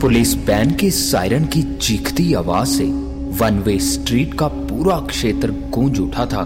Police 0.00 0.34
ban 0.36 0.70
के 0.70 0.90
siren 0.90 1.44
की 1.44 1.62
चीखती 1.62 2.32
आवाज़ 2.34 2.68
से 2.68 2.84
वन 3.38 3.58
वे 3.66 3.78
स्ट्रीट 3.80 4.34
का 4.34 4.46
पूरा 4.48 4.98
क्षेत्र 5.00 5.50
गूंज 5.70 6.00
उठा 6.00 6.24
था। 6.26 6.42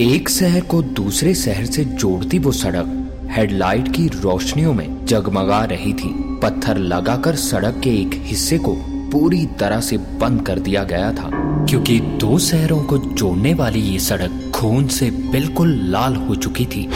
एक 0.00 0.28
शहर 0.28 0.60
को 0.60 0.80
दूसरे 0.82 1.34
शहर 1.34 1.64
से 1.66 1.84
जोड़ती 1.84 2.38
वो 2.38 2.52
सड़क 2.52 3.28
हेडलाइट 3.30 3.88
की 3.88 4.06
रोशनियों 4.14 4.72
में 4.74 5.04
जगमगा 5.06 5.62
रही 5.64 5.92
थी। 5.92 6.12
पत्थर 6.42 6.78
लगाकर 6.78 7.36
सड़क 7.36 7.80
के 7.84 7.90
एक 8.00 8.14
हिस्से 8.24 8.58
को 8.58 8.74
पूरी 9.12 9.44
तरह 9.60 9.80
से 9.80 9.96
बंद 10.20 10.42
कर 10.46 10.58
दिया 10.58 10.84
गया 10.84 11.12
था, 11.12 11.30
क्योंकि 11.68 11.98
दो 12.20 12.38
शहरों 12.38 12.82
को 12.82 12.98
जोड़ने 12.98 13.52
वाली 13.54 13.80
ये 13.82 13.98
सड़क 13.98 14.50
खून 14.54 14.86
से 14.88 15.10
बिल्कुल 15.32 15.74
लाल 15.90 16.16
हो 16.16 16.34
चुकी 16.36 16.66
थी। 16.66 16.88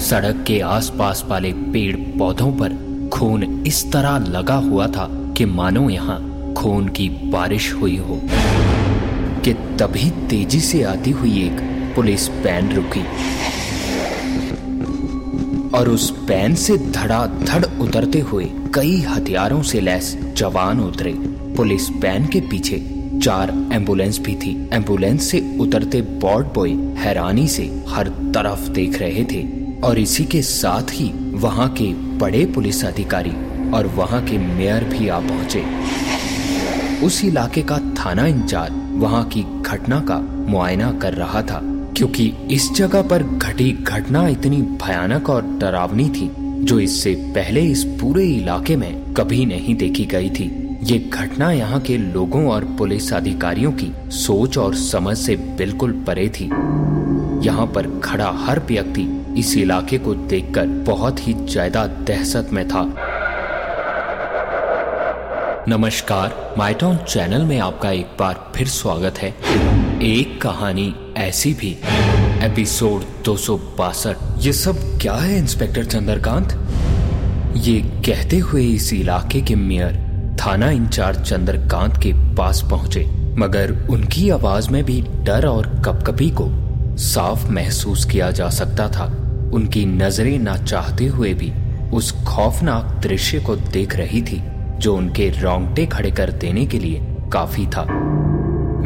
सड़क 0.00 0.44
के 0.46 0.60
आसपास 0.60 1.24
वाले 1.28 1.52
पेड़ 1.72 1.96
पौधों 2.18 2.52
पर 2.52 2.76
खून 3.12 3.42
इस 3.66 3.90
तरह 3.92 4.18
लगा 4.28 4.54
हुआ 4.54 4.86
था 4.86 5.08
कि 5.38 5.44
मानो 5.44 5.88
यहाँ 5.90 6.18
खून 6.54 6.88
की 6.88 7.08
बारिश 7.32 7.72
हुई 7.72 7.96
हो, 7.96 8.20
कि 9.44 9.52
तभी 9.78 10.10
तेज़ी 10.30 10.60
से 10.60 10.82
आती 10.82 11.10
हुई 11.10 11.42
एक 11.42 11.60
पुलिस 11.96 12.28
वैन 12.30 12.70
रुकी। 12.72 13.02
और 15.70 15.88
उस 15.88 16.10
पैन 16.28 16.54
से 16.54 16.76
धड़ा 16.78 17.24
धड़ 17.26 17.64
उतरते 17.80 18.20
हुए 18.20 18.50
कई 18.74 18.96
हथियारों 19.00 19.62
से 19.62 19.80
लैस 19.80 20.16
जवान 20.36 20.80
उतरे। 20.80 21.12
पुलिस 21.56 21.88
पैन 22.02 22.26
के 22.26 22.40
पीछे 22.40 22.84
चार 23.22 23.50
एंबुलेंस 23.72 24.18
भी 24.18 24.34
थी। 24.34 24.56
एंबुलेंस 24.72 25.30
से 25.30 25.56
उतरते 25.60 26.00
बॉर्ड 26.22 26.46
बॉय 26.46 26.72
हैरानी 26.98 27.48
से 27.48 27.70
हर 27.88 28.08
तरफ़ 28.34 28.68
देख 28.70 28.98
रहे 28.98 29.24
थे। 29.24 29.46
और 29.80 29.98
इसी 29.98 30.24
के 30.24 30.42
साथ 30.42 30.90
ही 30.92 31.12
वहाँ 31.36 31.68
के 31.72 31.92
बड़े 32.18 32.44
पुलिस 32.46 32.84
अधिकारी 32.84 33.32
और 33.70 33.86
वहाँ 33.94 34.22
के 34.24 34.38
मेयर 34.38 34.84
भी 34.84 35.08
आ 35.08 35.18
पहुँचे। 35.20 35.64
उस 37.06 37.24
इलाके 37.24 37.62
का 37.62 37.78
थाना 37.96 38.26
इंचार्ज 38.26 38.72
वहाँ 39.00 39.24
की 39.28 39.42
घटना 39.62 40.00
का 40.00 40.18
मुआयना 40.48 40.90
कर 40.92 41.14
रहा 41.14 41.42
था, 41.42 41.60
क्योंकि 41.96 42.32
इस 42.50 42.70
जगह 42.72 43.02
पर 43.02 43.22
घटी 43.22 43.70
घटना 43.72 44.26
इतनी 44.28 44.60
भयानक 44.82 45.30
और 45.30 45.42
डरावनी 45.58 46.08
थी, 46.10 46.30
जो 46.64 46.78
इससे 46.80 47.14
पहले 47.34 47.60
इस 47.62 47.84
पूरे 48.00 48.24
इलाके 48.26 48.76
में 48.76 49.14
कभी 49.14 49.44
नहीं 49.46 49.74
देखी 49.74 50.04
गई 50.06 50.30
थी। 50.30 50.50
ये 50.82 50.98
घटना 51.12 51.50
यहाँ 51.52 51.80
के 51.80 51.96
लोगों 51.98 52.44
और 52.46 52.64
पुलिस 52.78 53.12
अधिकारियों 53.12 53.72
की 53.72 53.92
सोच 54.16 54.58
और 54.58 54.74
समझ 54.74 55.16
से 55.18 55.36
बिल्कुल 55.58 55.92
परे 56.06 56.28
थी। 56.30 56.44
यहाँ 57.44 57.66
पर 57.66 57.88
खड़ा 58.04 58.30
हर 58.38 58.60
व्यक्ति 58.68 59.08
इस 59.38 59.56
इलाके 59.56 59.98
को 59.98 60.14
देखकर 60.14 60.66
बहुत 60.86 61.26
ही 61.26 61.34
ज़्यादा 61.34 61.86
दहशत 61.86 62.48
में 62.52 62.66
था। 62.68 62.82
नमस्कार, 65.68 66.54
माइटॉन 66.58 66.96
चैनल 66.96 67.42
में 67.42 67.58
आपका 67.58 67.90
एक 67.90 68.06
बार 68.20 68.52
फिर 68.56 68.68
स्वागत 68.68 69.18
है। 69.18 69.28
एक 70.02 70.42
कहानी 70.42 70.94
ऐसी 71.16 71.54
भी, 71.54 71.78
एपिसोड 72.42 73.02
दो 73.02 73.36
ये 74.38 74.52
सब 74.52 74.98
क्या 75.02 75.14
है, 75.14 75.38
इंस्पेक्टर 75.38 75.84
चंद्रकांत? 75.84 76.58
ये 77.56 77.80
कहते 77.80 78.38
हुए 78.38 78.62
इस 78.62 78.92
इलाके 78.92 79.40
के 79.40 79.54
मेयर, 79.54 79.92
थाना 80.40 80.70
इंचार्ज 80.70 81.20
चंद्रकांत 81.20 81.96
के 81.96 82.12
पास 82.12 82.62
पहुँचे, 82.70 83.06
मगर 83.38 83.88
उनकी 83.90 84.30
आवाज़ 84.30 84.70
में 84.70 84.84
भी 84.84 85.00
डर 85.00 85.46
और 85.46 85.82
कपकपी 85.84 86.30
को 86.30 86.48
साफ़ 86.96 87.50
महसूस 87.50 88.04
किया 88.04 88.30
जा 88.30 88.48
सकता 88.48 88.88
था। 88.88 89.04
उनकी 89.54 89.86
नज़रें 89.86 90.38
ना 90.38 90.56
चाहते 90.56 91.06
हुए 91.06 91.34
भी 91.34 91.52
उस 91.90 92.12
खौफनाक 92.12 93.00
दृश्य 93.02 93.40
को 93.40 93.56
देख 93.56 93.96
रही 93.96 94.22
थी। 94.22 94.57
जो 94.78 94.96
उनके 94.96 95.28
रोंगटे 95.30 95.86
खड़े 95.86 96.10
कर 96.10 96.32
देने 96.32 96.66
के 96.66 96.78
लिए 96.78 97.00
काफ़ी 97.32 97.66
था। 97.66 97.84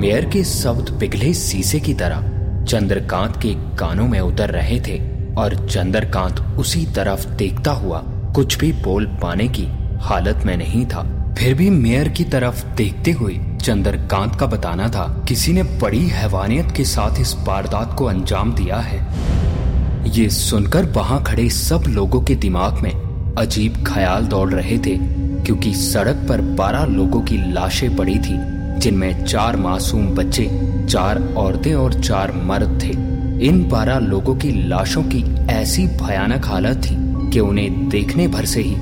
मेयर 0.01 0.25
के 0.25 0.45
शब्द 0.45 0.97
पिघले 1.01 1.33
शीशे 1.35 1.81
की 1.81 1.95
तरह 1.95 2.31
चंद्रकांत 2.65 3.37
के 3.37 3.55
कानों 3.77 4.09
में 4.09 4.21
उतर 4.21 4.51
रहे 4.51 4.81
थे 4.81 4.99
और 5.35 5.55
चंद्रकांत 5.69 6.41
उसी 6.59 6.85
तरफ़ 6.87 7.27
देखता 7.29 7.73
हुआ 7.73 7.99
कुछ 8.35 8.59
भी 8.59 8.73
बोल 8.73 9.07
पाने 9.23 9.49
की 9.49 9.67
हालत 10.01 10.45
में 10.47 10.57
नहीं 10.57 10.87
था। 10.87 11.03
फिर 11.39 11.55
भी 11.55 11.71
मेयर 11.71 12.09
की 12.09 12.25
तरफ़ 12.25 12.65
देखते 12.77 13.11
हुए 13.11 13.39
चंद्रकांत 13.63 14.35
का 14.37 14.47
बताना 14.47 14.89
था, 14.89 15.25
किसी 15.29 15.53
ने 15.53 15.63
बड़ी 15.63 16.07
हैवानियत 16.09 16.71
के 16.71 16.85
साथ 16.85 17.21
इस 17.21 17.35
वारदात 17.39 17.95
को 17.99 18.05
अंजाम 18.05 18.53
दिया 18.55 18.77
है। 18.77 19.01
ये 20.11 20.29
सुनकर 20.29 20.85
वहाँ 20.85 21.23
खड़े 21.25 21.49
सब 21.51 21.85
लोगों 21.89 22.23
के 22.23 22.35
दिमाग 22.35 22.83
में 22.83 23.35
अजीब 23.39 23.85
ख्याल 23.87 24.27
दौड़ 24.27 24.51
रहे 24.51 24.79
थे। 24.79 24.97
क्योंकि 25.47 25.73
सड़क 25.75 26.27
पर 26.29 26.41
बारह 26.57 26.85
लोगों 26.87 27.21
की 27.21 27.37
लाशें 27.53 27.95
पड़ी 27.97 28.19
थी, 28.19 28.37
जिनमें 28.81 29.25
चार 29.25 29.57
मासूम 29.57 30.07
बच्चे, 30.09 30.49
चार 30.87 31.23
औरतें 31.37 31.75
और 31.75 31.95
चार 31.95 32.33
मर्द 32.47 32.79
थे। 32.83 32.91
इन 33.47 33.63
बारह 33.69 33.99
लोगों 33.99 34.35
की 34.37 34.51
लाशों 34.69 35.03
की 35.05 35.23
ऐसी 35.51 35.87
भयानक 35.99 36.47
हालत 36.47 36.83
थी 36.85 36.97
कि 37.31 37.41
उन्हें 37.41 37.89
देखने 37.89 38.27
भर 38.29 38.45
से 38.45 38.63
ही 38.63 38.75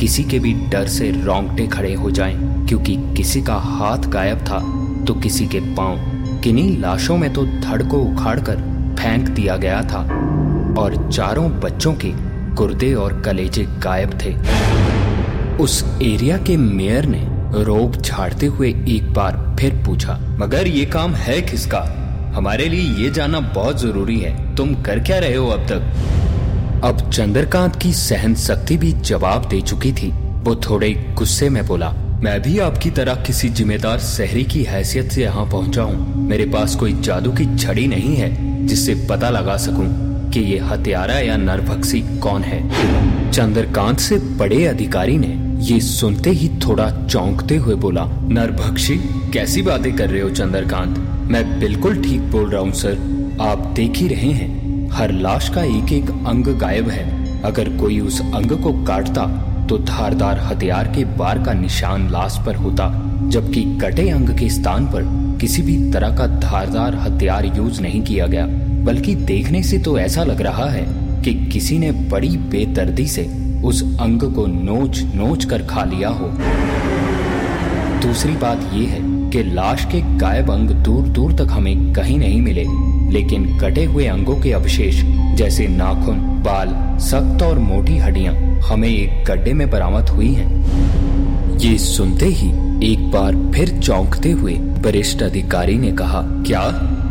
किसी 0.00 0.24
के 0.24 0.38
भी 0.38 0.52
डर 0.70 0.86
से 0.88 1.10
रोंगटे 1.16 1.66
खड़े 1.66 1.92
हो 1.94 2.10
जाएँ, 2.10 2.36
क्योंकि 2.68 2.96
किसी 3.16 3.42
का 3.42 3.54
हाथ 3.54 4.08
गायब 4.08 4.38
था 4.40 4.60
तो 5.04 5.14
किसी 5.14 5.46
के 5.46 5.60
पाँव, 5.74 5.98
किन्हीं 6.42 6.78
लाशों 6.78 7.16
में 7.18 7.32
तो 7.32 7.44
धड़ 7.46 7.82
को 7.82 7.98
उखाड़कर 8.02 8.56
फेंक 8.98 9.28
दिया 9.28 9.56
गया 9.56 9.80
था, 9.82 10.00
और 10.78 10.96
चारों 11.10 11.50
बच्चों 11.60 11.92
के 11.94 12.12
गुर्दे 12.54 12.92
और 12.94 13.20
कलेजे 13.20 13.64
गायब 13.84 14.18
थे। 14.22 14.32
उस 15.60 15.82
एरिया 16.02 16.36
के 16.38 16.56
मेयर 16.56 17.04
ने 17.06 17.22
रोब 17.64 17.96
झाड़ते 17.96 18.46
हुए 18.46 18.68
एक 18.68 19.12
बार 19.12 19.36
फिर 19.60 19.74
पूछा, 19.86 20.18
मगर 20.38 20.66
ये 20.66 20.84
काम 20.84 21.14
है 21.14 21.40
किसका? 21.42 21.80
हमारे 22.34 22.64
लिए 22.68 23.02
ये 23.02 23.10
जानना 23.10 23.40
बहुत 23.54 23.80
ज़रूरी 23.80 24.18
है। 24.20 24.32
तुम 24.56 24.74
कर 24.82 25.00
क्या 25.00 25.18
रहे 25.18 25.34
हो 25.34 25.46
अब 25.48 25.66
तक? 25.66 26.82
अब 26.84 27.10
चंद्रकांत 27.10 27.76
की 27.76 27.92
सहन 27.92 28.34
शक्ति 28.34 28.76
भी 28.76 28.92
जवाब 28.92 29.48
दे 29.48 29.60
चुकी 29.60 29.92
थी। 29.92 30.10
वो 30.44 30.54
थोड़े 30.60 30.90
गुस्से 31.18 31.48
में 31.48 31.66
बोला, 31.66 31.90
मैं 32.22 32.40
भी 32.42 32.58
आपकी 32.58 32.90
तरह 32.90 33.22
किसी 33.22 33.48
जिम्मेदार 33.50 33.98
शहरी 33.98 34.44
की 34.44 34.62
हैसियत 34.62 35.12
से 35.12 35.22
यहाँ 35.22 35.44
पहुँचा 35.46 35.82
हूँ। 35.82 36.26
मेरे 36.28 36.46
पास 36.46 36.74
कोई 36.76 36.92
जादू 37.00 37.32
की 37.32 37.56
छड़ी 37.56 37.86
नहीं 37.86 38.16
है 38.16 38.66
जिससे 38.66 38.94
पता 39.10 39.30
लगा 39.30 39.56
सकूँ। 39.56 39.86
कि 40.34 40.40
ये 40.40 40.58
हत्यारा 40.58 41.14
या 41.14 41.36
नरभक्षी 41.36 42.00
कौन 42.18 42.42
है? 42.42 43.30
चंद्रकांत 43.30 43.98
से 43.98 44.16
बड़े 44.38 44.64
अधिकारी 44.66 45.16
ने 45.18 45.28
ये 45.64 45.78
सुनते 45.80 46.30
ही 46.30 46.48
थोड़ा 46.58 46.90
चौंकते 47.06 47.56
हुए 47.56 47.74
बोला, 47.74 48.04
नरभक्षी, 48.28 48.96
कैसी 49.32 49.62
बातें 49.62 49.94
कर 49.96 50.10
रहे 50.10 50.20
हो 50.20 50.30
चंद्रकांत? 50.30 50.98
मैं 51.30 51.58
बिल्कुल 51.60 52.02
ठीक 52.02 52.20
बोल 52.20 52.50
रहा 52.50 52.62
हूँ, 52.62 52.72
सर। 52.72 53.36
आप 53.40 53.58
देख 53.76 53.96
ही 53.96 54.08
रहे 54.08 54.30
हैं, 54.30 54.90
हर 54.92 55.12
लाश 55.12 55.48
का 55.48 55.62
एक 55.62 55.92
एक 55.92 56.10
अंग 56.26 56.46
गायब 56.58 56.88
है। 56.88 57.42
अगर 57.42 57.68
कोई 57.76 58.00
उस 58.00 58.20
अंग 58.20 58.58
को 58.62 58.72
काटता 58.84 59.26
तो 59.68 59.78
धारदार 59.78 60.38
हथियार 60.38 60.86
के 60.86 61.04
बार 61.16 61.42
का 61.42 61.52
निशान 61.52 62.10
लाश 62.10 62.38
पर 62.46 62.56
होता, 62.56 62.90
जबकि 63.28 63.62
कटे 63.82 64.08
अंग 64.10 64.38
के 64.38 64.48
स्थान 64.48 64.86
पर 64.86 65.02
किसी 65.40 65.62
भी 65.62 65.78
तरह 65.92 66.16
का 66.16 66.26
धारदार 66.40 66.94
हथियार 66.96 67.46
यूज़ 67.46 67.80
नहीं 67.82 68.02
किया 68.02 68.26
गया। 68.26 68.46
बल्कि 68.84 69.14
देखने 69.14 69.62
से 69.62 69.78
तो 69.78 69.98
ऐसा 69.98 70.24
लग 70.24 70.40
रहा 70.40 70.68
है 70.70 70.84
कि 71.22 71.34
किसी 71.48 71.78
ने 71.78 71.90
बड़ी 72.10 72.36
बेदर्दी 72.50 73.06
से 73.06 73.22
उस 73.64 73.82
अंग 74.00 74.22
को 74.34 74.46
नोच 74.46 75.02
नोच 75.14 75.44
कर 75.44 75.62
खा 75.62 75.84
लिया 75.84 76.08
हो 76.08 76.28
दूसरी 78.02 78.32
बात 78.32 78.70
यह 78.74 78.88
है 78.88 79.30
कि 79.30 79.42
लाश 79.42 79.84
के 79.84 80.00
गायब 80.18 80.50
अंग 80.50 80.70
दूर 80.84 81.06
दूर 81.08 81.32
तक 81.32 81.52
हमें 81.52 81.92
कहीं 81.92 82.18
नहीं 82.18 82.40
मिले, 82.42 82.64
लेकिन 83.12 83.58
कटे 83.58 83.84
हुए 83.84 84.06
अंगों 84.06 84.36
के 84.40 84.52
अवशेष, 84.52 85.00
जैसे 85.36 85.68
नाखून, 85.68 86.18
बाल, 86.42 86.74
सख्त 87.00 87.42
और 87.42 87.58
मोटी 87.58 87.96
हड्डियाँ, 87.98 88.34
हमें 88.60 88.88
एक 88.88 89.24
गड्ढे 89.24 89.52
में 89.52 89.70
बरामद 89.70 90.08
हुई 90.08 90.32
हैं। 90.34 91.58
ये 91.58 91.76
सुनते 91.78 92.26
ही 92.26 92.48
एक 92.92 93.10
बार 93.10 93.36
फिर 93.54 93.78
चौंकते 93.78 94.30
हुए 94.30 94.54
वरिष्ठ 94.82 95.22
अधिकारी 95.22 95.78
ने 95.78 95.92
कहा, 95.92 96.22
क्या 96.46 96.60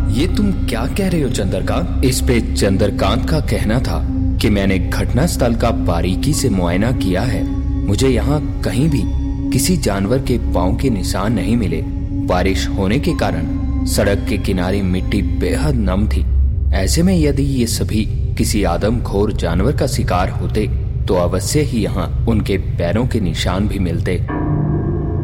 ये 0.09 0.27
तुम 0.27 0.51
क्या 0.67 0.85
कह 0.87 1.07
रहे 1.09 1.21
हो, 1.21 1.29
चंद्रकांत? 1.29 2.05
इस 2.05 2.21
पे 2.21 2.39
चंद्रकांत 2.53 3.29
का 3.29 3.39
कहना 3.39 3.79
था 3.79 3.99
कि 4.41 4.49
मैंने 4.49 4.77
घटना 4.79 5.25
स्थल 5.25 5.55
का 5.55 5.69
बारीकी 5.85 6.33
से 6.33 6.49
मुआयना 6.49 6.91
किया 6.91 7.21
है। 7.21 7.43
मुझे 7.87 8.09
यहाँ 8.09 8.39
कहीं 8.61 8.89
भी 8.89 9.01
किसी 9.51 9.77
जानवर 9.77 10.21
के 10.21 10.37
पाँव 10.53 10.75
के 10.77 10.89
निशान 10.89 11.33
नहीं 11.33 11.55
मिले। 11.57 11.81
बारिश 12.27 12.67
होने 12.67 12.99
के 12.99 13.13
कारण 13.17 13.85
सड़क 13.85 14.25
के 14.29 14.37
किनारे 14.37 14.81
मिट्टी 14.81 15.21
बेहद 15.39 15.75
नम 15.79 16.07
थी। 16.07 16.25
ऐसे 16.75 17.03
में 17.03 17.17
यदि 17.17 17.43
ये 17.43 17.67
सभी 17.67 18.05
किसी 18.37 18.63
आदमखोर 18.63 19.33
जानवर 19.33 19.75
का 19.77 19.87
शिकार 19.87 20.29
होते 20.31 20.67
तो 21.07 21.13
अवश्य 21.13 21.61
ही 21.61 21.83
यहाँ 21.83 22.07
उनके 22.29 22.57
पैरों 22.77 23.07
के 23.07 23.19
निशान 23.19 23.67
भी 23.67 23.79
मिलते। 23.79 24.17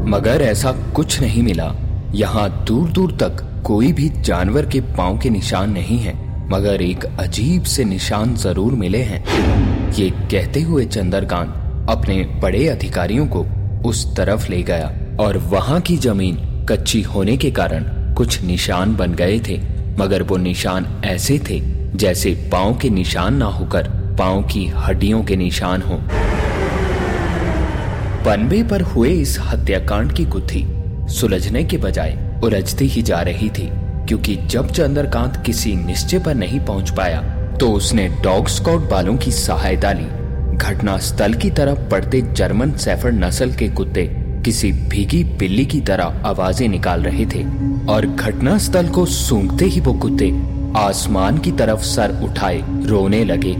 मगर 0.09 0.41
ऐसा 0.41 0.71
कुछ 0.95 1.19
नहीं 1.21 1.43
मिला। 1.43 1.73
यहाँ 2.15 2.49
दूर 2.65 2.89
दूर 2.89 3.11
तक 3.21 3.43
कोई 3.65 3.91
भी 3.93 4.07
जानवर 4.21 4.65
के 4.65 4.79
पाँव 4.97 5.17
के 5.17 5.29
निशान 5.29 5.71
नहीं 5.71 5.97
है, 5.99 6.13
मगर 6.49 6.81
एक 6.81 7.03
अजीब 7.19 7.63
से 7.63 7.83
निशान 7.85 8.35
ज़रूर 8.35 8.73
मिले 8.73 9.01
हैं। 9.03 9.23
ये 9.93 10.09
कहते 10.09 10.61
हुए 10.61 10.85
चंद्रकांत 10.85 11.87
अपने 11.89 12.23
बड़े 12.41 12.67
अधिकारियों 12.67 13.27
को 13.27 13.45
उस 13.89 14.05
तरफ़ 14.17 14.49
ले 14.49 14.61
गया 14.63 14.91
और 15.19 15.37
वहाँ 15.51 15.79
की 15.81 15.97
ज़मीन 15.97 16.37
कच्ची 16.69 17.01
होने 17.03 17.37
के 17.37 17.51
कारण 17.51 17.83
कुछ 18.15 18.41
निशान 18.43 18.95
बन 18.95 19.13
गए 19.13 19.39
थे, 19.39 19.59
मगर 19.99 20.23
वो 20.23 20.37
निशान 20.37 20.87
ऐसे 21.05 21.39
थे 21.49 21.59
जैसे 21.95 22.33
पाँव 22.51 22.77
के 22.77 22.89
निशान 22.89 23.35
ना 23.35 23.45
होकर 23.45 23.89
पाँव 24.19 24.41
की 24.43 24.65
हड्डियों 24.77 25.23
के 25.23 25.35
निशान 25.35 25.81
हो। 25.81 26.01
पनबे 28.25 28.63
पर 28.63 28.81
हुए 28.81 29.09
इस 29.11 29.37
हत्याकांड 29.41 30.11
की 30.13 30.25
गुत्थी 30.25 30.65
सुलझने 31.09 31.63
के 31.63 31.77
बजाय 31.77 32.17
उलझती 32.43 32.87
ही 32.87 33.01
जा 33.01 33.21
रही 33.21 33.49
थी, 33.49 33.69
क्योंकि 34.07 34.35
जब 34.45 34.71
चंद्रकांत 34.71 35.43
किसी 35.45 35.75
निश्चय 35.75 36.19
पर 36.19 36.35
नहीं 36.35 36.59
पहुँच 36.59 36.89
पाया 36.89 37.21
तो 37.59 37.71
उसने 37.71 38.07
डॉग 38.23 38.47
स्काउट 38.47 38.89
बालों 38.89 39.15
की 39.17 39.31
सहायता 39.31 39.91
ली 39.93 40.07
घटना 40.57 40.97
स्थल 40.97 41.33
की 41.33 41.49
तरफ़ 41.51 41.79
पड़ते 41.91 42.21
जर्मन 42.21 42.71
सैफर 42.77 43.11
नस्ल 43.11 43.51
के 43.51 43.67
कुत्ते 43.69 44.05
किसी 44.45 44.71
भीगी 44.71 45.23
बिल्ली 45.39 45.65
की 45.65 45.79
तरह 45.81 46.21
आवाज़ें 46.25 46.67
निकाल 46.67 47.01
रहे 47.01 47.25
थे, 47.25 47.43
और 47.91 48.05
घटना 48.07 48.57
स्थल 48.57 48.87
को 48.87 49.05
सूंघते 49.05 49.65
ही 49.65 49.79
वो 49.79 49.93
कुत्ते 49.95 50.31
आसमान 50.77 51.37
की 51.37 51.51
तरफ़ 51.51 51.81
सर 51.85 52.19
उठाए, 52.23 52.61
रोने 52.85 53.23
लगे, 53.25 53.53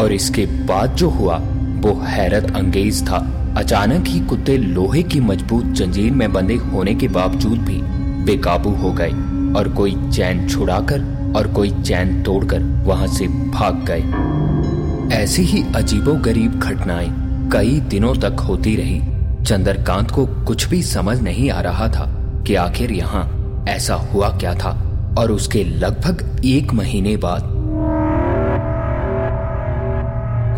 और 0.00 0.12
इसके 0.12 0.46
बाद 0.66 0.94
जो 0.96 1.08
हुआ, 1.10 1.36
वो 1.36 1.92
हैरत 2.04 2.50
अंगेज 2.56 3.02
था। 3.02 3.18
अचानक 3.56 4.06
ही 4.06 4.20
कुत्ते 4.20 4.56
लोहे 4.56 5.02
की 5.02 5.20
मज़बूत 5.20 5.64
जंजीर 5.64 6.12
में 6.12 6.32
बंधे 6.32 6.54
होने 6.54 6.94
के 6.94 7.08
बावजूद 7.08 7.58
भी 7.58 7.80
बेकाबू 8.24 8.70
हो 8.70 8.92
गए 8.92 9.10
और 9.58 9.68
कोई 9.76 9.94
चैन 10.10 10.48
छुड़ाकर 10.48 11.02
और 11.36 11.52
कोई 11.52 11.70
चैन 11.70 12.22
तोड़कर 12.22 12.62
वहाँ 12.86 13.06
से 13.06 13.28
भाग 13.28 13.84
गए। 13.90 15.16
ऐसी 15.16 15.42
ही 15.42 15.62
अजीबो 15.76 16.14
गरीब 16.14 16.58
घटनाएँ 16.60 17.12
कई 17.52 17.80
दिनों 17.80 18.14
तक 18.14 18.40
होती 18.40 18.76
रही। 18.76 19.00
चंद्रकांत 19.44 20.10
को 20.10 20.26
कुछ 20.26 20.66
भी 20.68 20.82
समझ 20.82 21.20
नहीं 21.20 21.50
आ 21.50 21.60
रहा 21.60 21.88
था 21.88 22.06
कि 22.46 22.54
आखिर 22.54 22.92
यहाँ 22.92 23.24
ऐसा 23.68 23.94
हुआ 23.94 24.28
क्या 24.28 24.54
था 24.54 24.70
और 25.18 25.32
उसके 25.32 25.64
लगभग 25.64 26.40
एक 26.44 26.72
महीने 26.72 27.16
बाद 27.16 27.51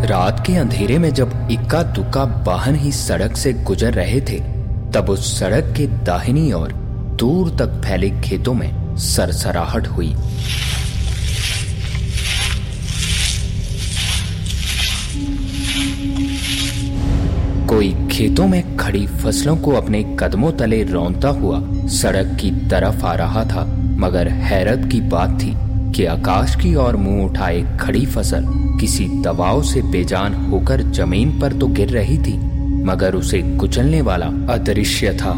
रात 0.07 0.43
के 0.47 0.55
अंधेरे 0.57 0.99
में 0.99 1.13
जब 1.15 1.49
इक्का 1.51 1.83
दुक्का 1.83 2.23
वाहन 2.47 2.75
ही 2.75 2.93
सड़क 2.93 3.37
से 3.37 3.53
गुजर 3.53 3.93
रहे 3.93 4.21
थे, 4.21 4.39
तब 4.93 5.11
उस 5.11 5.39
सड़क 5.41 5.73
के 5.77 5.87
दाहिनी 6.05 6.53
ओर 6.53 6.73
दूर 7.19 7.51
तक 7.51 7.81
फैले 7.85 8.11
खेतों 8.21 8.55
में 8.55 8.97
सरसराहट 8.97 9.87
हुई। 9.87 10.15
कोई 17.69 17.93
खेतों 18.11 18.47
में 18.49 18.77
खड़ी 18.77 19.07
फ़सलों 19.07 19.57
को 19.57 19.73
अपने 19.73 20.03
कदमों 20.21 20.53
तले 20.53 20.83
रौनता 20.85 21.29
हुआ 21.29 21.61
सड़क 21.89 22.37
की 22.41 22.51
तरफ़ 22.71 23.05
आ 23.07 23.15
रहा 23.15 23.45
था, 23.45 23.65
मगर 23.99 24.29
हैरत 24.29 24.89
की 24.93 25.01
बात 25.01 25.41
थी 25.43 25.55
कि 25.93 26.05
आकाश 26.05 26.55
की 26.57 26.75
ओर 26.75 26.97
मुँह 26.97 27.25
उठाए 27.25 27.79
खड़ी 27.81 28.07
फ़सल 28.07 28.64
किसी 28.81 29.09
दबाव 29.23 29.63
से 29.63 29.83
बेजान 29.83 30.35
होकर 30.35 30.83
ज़मीन 30.83 31.39
पर 31.41 31.53
तो 31.53 31.67
गिर 31.67 31.89
रही 31.89 32.19
थी, 32.19 32.37
मगर 32.85 33.15
उसे 33.15 33.43
कुचलने 33.59 34.01
वाला 34.01 34.27
अदृश्य 34.27 35.13
था। 35.13 35.31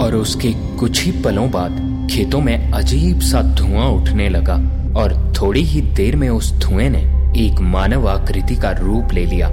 और 0.00 0.14
उसके 0.14 0.52
कुछ 0.78 1.04
ही 1.04 1.12
पलों 1.22 1.50
बाद 1.50 1.88
खेतों 2.10 2.40
में 2.40 2.72
अजीब 2.72 3.20
सा 3.20 3.42
धुआँ 3.42 3.88
उठने 3.88 4.28
लगा, 4.28 4.54
और 5.00 5.34
थोड़ी 5.40 5.62
ही 5.62 5.80
देर 5.80 6.16
में 6.16 6.28
उस 6.28 6.52
धुएँ 6.58 6.88
ने 6.88 7.02
एक 7.36 7.60
मानव 7.60 8.08
आकृति 8.08 8.56
का 8.56 8.70
रूप 8.70 9.12
ले 9.12 9.26
लिया। 9.26 9.48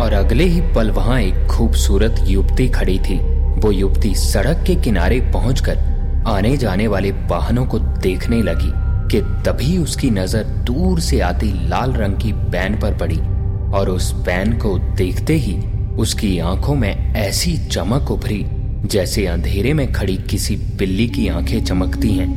और 0.00 0.12
अगले 0.12 0.44
ही 0.44 0.60
पल 0.60 0.90
वहाँ 0.90 1.20
एक 1.20 1.46
खूबसूरत 1.46 2.24
युवती 2.26 2.68
खड़ी 2.68 2.98
थी। 2.98 3.18
वो 3.60 3.70
युवती 3.70 4.14
सड़क 4.14 4.64
के 4.66 4.74
किनारे 4.74 5.20
पहुंचकर 5.32 5.88
आने 6.26 6.56
जाने 6.56 6.86
वाले 6.86 7.10
वाहनों 7.10 7.66
को 7.66 7.78
देखने 7.78 8.42
लगी। 8.42 8.72
कि 9.10 9.20
तभी 9.20 9.78
उसकी 9.78 10.10
नज़र 10.10 10.44
दूर 10.44 11.00
से 11.00 11.20
आती 11.20 11.68
लाल 11.68 11.92
रंग 11.92 12.14
की 12.14 12.32
बैन 12.32 12.78
पर 12.80 12.98
पड़ी 12.98 13.18
और 13.72 13.88
उस 13.88 14.12
बैन 14.12 14.52
को 14.58 14.78
देखते 14.78 15.34
ही 15.34 15.56
उसकी 15.96 16.38
आँखों 16.38 16.74
में 16.74 17.14
ऐसी 17.14 17.56
चमक 17.68 18.10
उभरी 18.10 18.46
जैसे 18.86 19.26
अंधेरे 19.26 19.72
में 19.72 19.92
खड़ी 19.92 20.16
किसी 20.16 20.56
बिल्ली 20.56 21.08
की 21.08 21.28
आँखें 21.28 21.64
चमकती 21.64 22.12
हैं। 22.12 22.28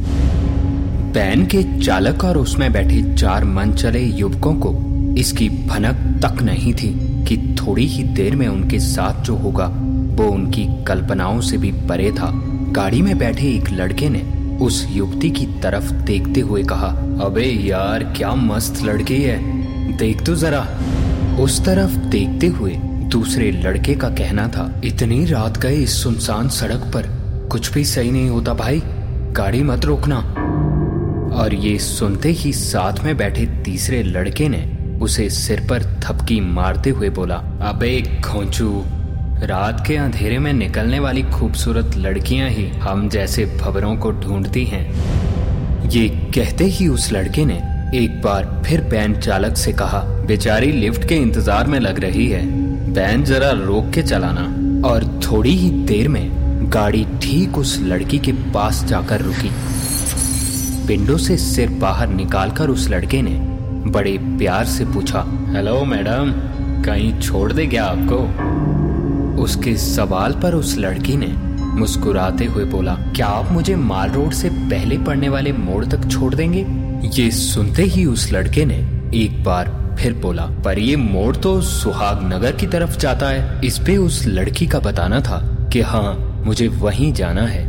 बैन 1.14 1.46
के 1.46 1.64
चालक 1.82 2.24
और 2.24 2.38
उसमें 2.38 2.72
बैठे 2.74 3.02
चार 3.14 3.44
मन 3.44 3.74
चले 3.74 4.04
युवकों 4.04 4.54
को 4.56 4.74
इसकी 5.18 5.50
भनक 5.50 6.22
तक 6.26 6.42
नहीं 6.42 6.74
थी 6.74 6.94
कि 7.26 7.38
थोड़ी 7.56 7.86
ही 7.88 8.04
देर 8.04 8.36
में 8.36 8.48
उनके 8.48 8.80
साथ 8.80 9.24
जो 9.24 9.36
होगा, 9.36 9.68
वो 10.16 10.30
उनकी 10.30 10.68
कल्पनाओं 10.84 11.42
से 11.42 11.58
भी 11.58 11.72
परे 11.72 12.12
था। 12.12 12.32
गाड़ी 12.72 13.02
में 13.02 13.18
बैठे 13.18 13.48
एक 13.48 13.70
लड़के 13.70 14.10
ने 14.10 14.43
उस 14.62 14.88
युवती 14.92 15.30
की 15.30 15.46
तरफ़ 15.46 15.92
देखते 15.92 16.40
हुए 16.40 16.64
कहा, 16.64 16.88
अबे 17.22 17.46
यार, 17.46 18.14
क्या 18.18 18.36
मस्त 18.36 18.84
लड़की 18.84 19.22
है। 19.22 19.38
देख 19.98 20.26
तो 20.26 20.36
जरा। 20.36 20.68
उस 21.40 21.66
तरफ़ 21.66 21.92
देखते 21.92 22.48
हुए 22.48 22.72
दूसरे 22.84 23.52
लड़के 23.52 23.96
का 23.96 24.10
कहना 24.10 24.48
था, 24.48 24.82
इतनी 24.84 25.26
रात 25.26 25.58
गए 25.58 25.76
इस 25.76 26.04
सुनसान 26.04 26.50
सड़क 26.50 26.92
पर। 26.94 27.24
कुछ 27.52 27.74
भी 27.74 27.86
सही 27.86 28.12
नहीं 28.12 28.30
होता 28.30 28.54
भाई। 28.54 28.82
गाड़ी 29.32 29.64
मत 29.64 29.86
रोकना। 29.86 30.18
और 31.34 31.54
ये 31.54 31.80
सुनते 31.80 32.30
ही 32.30 32.54
साथ 32.54 33.04
में 33.04 33.18
बैठे 33.18 33.46
तीसरे 33.46 34.04
लड़के 34.04 34.50
ने 34.50 34.78
उसे 35.02 35.30
सिर 35.30 35.68
पर 35.70 35.84
थपकी 35.84 36.40
मारते 36.40 36.90
हुए 36.90 37.10
बोला, 37.10 37.36
अबे 37.62 38.22
खोचू 38.26 38.84
रात 39.44 39.84
के 39.88 39.96
अंधेरे 39.96 40.38
में 40.40 40.52
निकलने 40.54 41.00
वाली 41.00 41.22
खूबसूरत 41.24 41.96
लड़कियाँ 41.98 42.50
ही 42.50 42.68
हम 42.80 43.08
जैसे 43.10 43.46
भवरों 43.62 43.96
को 43.98 44.12
ढूंढती 44.12 44.64
हैं। 44.66 45.90
ये 45.90 46.08
कहते 46.36 46.64
ही 46.66 46.88
उस 46.88 47.12
लड़के 47.12 47.46
ने 47.46 47.56
एक 47.96 48.22
बार 48.22 48.46
फिर 48.66 48.82
बैन 48.82 49.20
चालक 49.20 49.58
से 49.58 49.74
कहा, 49.74 50.00
बेचारी 50.28 50.72
लिफ्ट 50.72 51.08
के 51.08 51.16
इंतज़ार 51.16 51.68
में 51.68 51.80
लग 51.80 52.00
रही 52.00 52.28
है। 52.28 52.46
बैन 52.94 53.24
जरा 53.24 53.50
रोक 53.52 53.90
के 53.90 54.02
चलाना। 54.02 54.44
और 54.88 55.04
थोड़ी 55.22 55.56
ही 55.56 55.70
देर 55.86 56.08
में 56.08 56.30
गाड़ी 56.74 57.06
ठीक 57.24 57.58
उस 57.58 57.78
लड़की 57.82 58.20
के 58.20 58.32
पास 58.54 58.84
जाकर 58.84 59.22
रुकी। 59.22 59.52
विंडो 60.86 61.18
से 61.18 61.38
सिर 61.38 61.70
बाहर 61.82 62.08
निकालकर 62.08 62.70
उस 62.70 62.90
लड़के 62.90 63.22
ने 63.22 63.36
बड़े 63.92 64.18
प्यार 64.38 64.66
से 64.66 64.86
पूछा, 64.86 65.26
हेलो 65.50 65.84
मैडम, 65.86 66.34
कहीं 66.84 67.20
छोड़ 67.20 67.52
दे 67.54 67.66
क्या 67.66 67.86
आपको? 67.86 68.83
उसके 69.44 69.78
सवाल 69.78 70.32
पर 70.32 70.54
उस 70.54 70.78
लड़की 70.78 71.18
ने 71.18 71.54
मुस्कुराते 71.80 72.46
हुए 72.46 72.66
बोला, 72.66 72.96
क्या 72.96 73.28
आप 73.28 73.52
मुझे 73.52 73.76
माल 73.76 74.10
रोड 74.10 74.32
से 74.32 74.50
पहले 74.50 74.98
पड़ने 74.98 75.30
वाले 75.30 75.54
मोड़ 75.54 75.86
तक 75.86 76.08
छोड़ 76.08 76.36
देंगे? 76.36 76.66
ये 77.22 77.32
सुनते 77.32 77.84
ही 77.84 78.06
उस 78.06 78.32
लड़के 78.32 78.66
ने 78.66 78.76
एक 79.14 79.44
बार 79.44 79.96
फिर 80.00 80.14
बोला, 80.14 80.44
पर 80.44 80.80
ये 80.80 80.96
मोड़ 80.96 81.36
तो 81.36 81.62
सुहाग 81.62 82.34
नगर 82.34 82.52
की 82.52 82.68
तरफ़ 82.68 83.00
जाता 83.00 83.28
है। 83.28 83.62
इस 83.64 83.78
पे 83.78 83.98
उस 83.98 84.28
लड़की 84.28 84.68
का 84.68 84.80
बताना 84.80 85.20
था 85.20 85.70
कि 85.74 85.82
हाँ 85.82 86.44
मुझे 86.46 86.68
वहीं 86.68 87.14
जाना 87.14 87.42
है। 87.42 87.64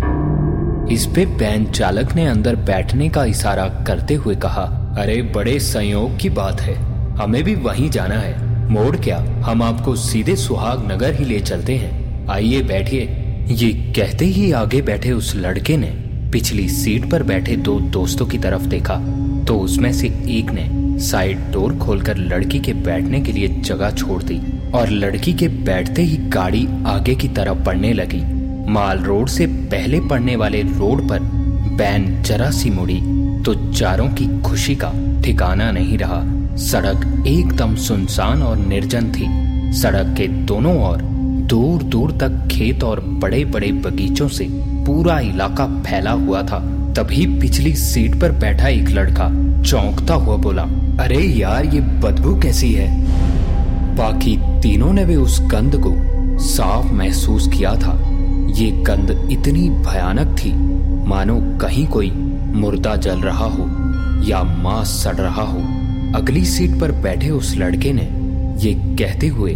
इस 0.94 1.06
पे 1.06 1.26
बैन 1.26 1.64
चालक 1.64 2.12
ने 2.12 2.26
अंदर 2.26 2.56
बैठने 2.56 3.08
का 3.08 3.24
इशारा 3.24 3.66
करते 3.66 4.14
हुए 4.14 4.34
कहा, 4.34 4.62
अरे, 4.98 5.22
बड़े 5.22 5.58
संयोग 5.58 6.18
की 6.18 6.28
बात 6.28 6.60
है। 6.60 6.74
हमें 7.16 7.44
भी 7.44 7.54
वहीं 7.54 7.90
जाना 7.90 8.14
है। 8.14 8.43
मोड़ 8.70 8.96
क्या? 8.96 9.18
हम 9.44 9.62
आपको 9.62 9.96
सीधे 9.96 10.36
सुहाग 10.36 10.92
नगर 10.92 11.14
ही 11.14 11.24
ले 11.24 11.40
चलते 11.40 11.74
हैं। 11.74 12.28
आइए 12.28 12.62
बैठिए। 12.62 13.00
ये 13.48 13.72
कहते 13.96 14.24
ही 14.24 14.52
आगे 14.52 14.82
बैठे 14.82 15.12
उस 15.12 15.34
लड़के 15.36 15.76
ने 15.76 15.90
पिछली 16.32 16.68
सीट 16.68 17.10
पर 17.10 17.22
बैठे 17.22 17.56
दो 17.56 17.80
दोस्तों 17.80 18.26
की 18.26 18.38
तरफ़ 18.38 18.62
देखा। 18.62 18.94
तो 19.48 19.58
उसमें 19.58 19.92
से 19.92 20.06
एक 20.06 20.50
ने 20.50 20.98
साइड 20.98 21.38
डोर 21.52 21.76
खोलकर 21.76 22.16
लड़की 22.16 22.58
के 22.58 22.72
बैठने 22.72 23.20
के 23.20 23.32
लिए 23.32 23.48
जगह 23.48 23.90
छोड़ 23.90 24.22
दी 24.22 24.40
और 24.70 24.90
लड़की 24.90 25.32
के 25.32 25.48
बैठते 25.48 26.02
ही 26.02 26.16
गाड़ी 26.16 26.68
आगे 26.86 27.14
की 27.14 27.28
तरफ़ 27.28 27.58
बढ़ने 27.58 27.92
लगी। 27.92 28.22
माल 28.72 28.98
रोड 28.98 29.28
से 29.28 29.46
पहले 29.46 30.00
पड़ने 30.00 30.36
वाले 30.36 30.62
रोड 30.62 31.08
पर 31.08 31.20
बैन 31.76 32.22
जरा 32.22 32.50
सी 32.50 32.70
मुड़ी 32.70 33.00
तो 33.42 33.54
चारों 33.72 34.08
की 34.08 34.42
खुशी 34.42 34.74
का 34.74 34.92
ठिकाना 35.22 35.70
नहीं 35.72 35.98
रहा। 35.98 36.22
सड़क 36.58 37.24
एकदम 37.26 37.74
सुनसान 37.76 38.42
और 38.42 38.56
निर्जन 38.56 39.10
थी। 39.12 39.26
सड़क 39.72 40.14
के 40.16 40.28
दोनों 40.28 40.76
ओर 40.84 41.02
दूर 41.44 41.82
दूर 41.82 42.12
तक 42.12 42.48
खेत 42.50 42.84
और 42.84 43.00
बड़े 43.00 43.44
बड़े 43.44 43.72
बगीचों 43.72 44.28
से 44.28 44.48
पूरा 44.86 45.18
इलाका 45.20 45.66
फैला 45.82 46.10
हुआ 46.10 46.42
था। 46.42 46.58
तभी 46.96 47.26
पिछली 47.40 47.74
सीट 47.74 48.20
पर 48.20 48.32
बैठा 48.32 48.68
एक 48.68 48.88
लड़का 48.88 49.28
चौंकता 49.62 50.14
हुआ 50.14 50.36
बोला, 50.36 50.62
अरे 51.00 51.18
यार, 51.18 51.64
ये 51.64 51.80
बदबू 51.80 52.34
कैसी 52.40 52.72
है? 52.72 52.88
बाकी 53.96 54.36
तीनों 54.36 54.92
ने 54.92 55.04
भी 55.04 55.16
उस 55.16 55.40
गंध 55.42 55.76
को 55.76 55.94
साफ़ 56.38 56.92
महसूस 56.92 57.48
किया 57.48 57.74
था। 57.74 57.98
ये 58.54 58.70
गंध 58.70 59.28
इतनी 59.30 59.68
भयानक 59.70 60.36
थी, 60.38 60.52
मानो 61.08 61.58
कहीं 61.58 61.86
कोई 61.86 62.10
मुर्दा 62.54 62.96
जल 62.96 63.20
रहा 63.20 63.44
हो 63.44 63.70
या 64.24 64.42
मांस 64.42 64.88
सड़ 65.04 65.16
रहा 65.16 65.42
हो। 65.42 65.83
अगली 66.14 66.44
सीट 66.44 66.78
पर 66.80 66.92
बैठे 66.92 67.30
उस 67.30 67.54
लड़के 67.56 67.92
ने 67.92 68.02
ये 68.60 68.72
कहते 68.98 69.26
हुए 69.26 69.54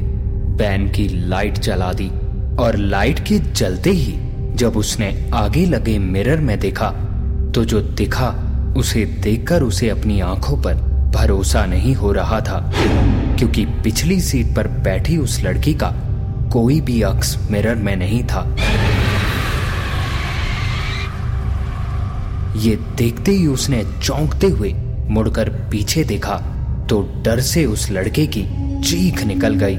बैन 0.59 0.89
की 0.89 1.09
लाइट 1.29 1.59
जला 1.59 1.93
दी 1.93 2.09
और 2.57 2.77
लाइट 2.77 3.19
के 3.19 3.39
जलते 3.39 3.91
ही 3.91 4.15
जब 4.57 4.77
उसने 4.77 5.31
आगे 5.35 5.65
लगे 5.67 5.99
मिरर 5.99 6.41
में 6.41 6.59
देखा 6.61 6.89
तो 7.55 7.65
जो 7.65 7.81
दिखा, 7.81 8.29
उसे 8.77 9.05
देखकर 9.05 9.63
उसे 9.63 9.89
अपनी 9.89 10.21
आँखों 10.21 10.57
पर 10.63 10.75
भरोसा 11.15 11.65
नहीं 11.67 11.95
हो 11.95 12.13
रहा 12.13 12.41
था, 12.41 12.59
क्योंकि 13.39 13.65
पिछली 13.85 14.21
सीट 14.21 14.55
पर 14.57 14.69
बैठी 14.69 15.17
उस 15.17 15.41
लड़की 15.43 15.75
का 15.75 15.91
कोई 16.53 16.81
भी 16.81 17.01
अक्स 17.03 17.37
मिरर 17.51 17.75
में 17.75 17.95
नहीं 17.97 18.23
था। 18.25 18.43
ये 22.57 22.77
देखते 22.97 23.33
ही 23.33 23.47
उसने 23.47 23.85
चौंकते 24.03 24.47
हुए 24.47 24.75
मुड़कर 25.11 25.49
पीछे 25.71 26.05
देखा 26.05 26.37
तो 26.91 27.01
डर 27.25 27.41
से 27.41 27.65
उस 27.67 27.91
लड़के 27.91 28.27
की 28.27 28.43
चीख 28.83 29.23
निकल 29.27 29.55
गई। 29.55 29.77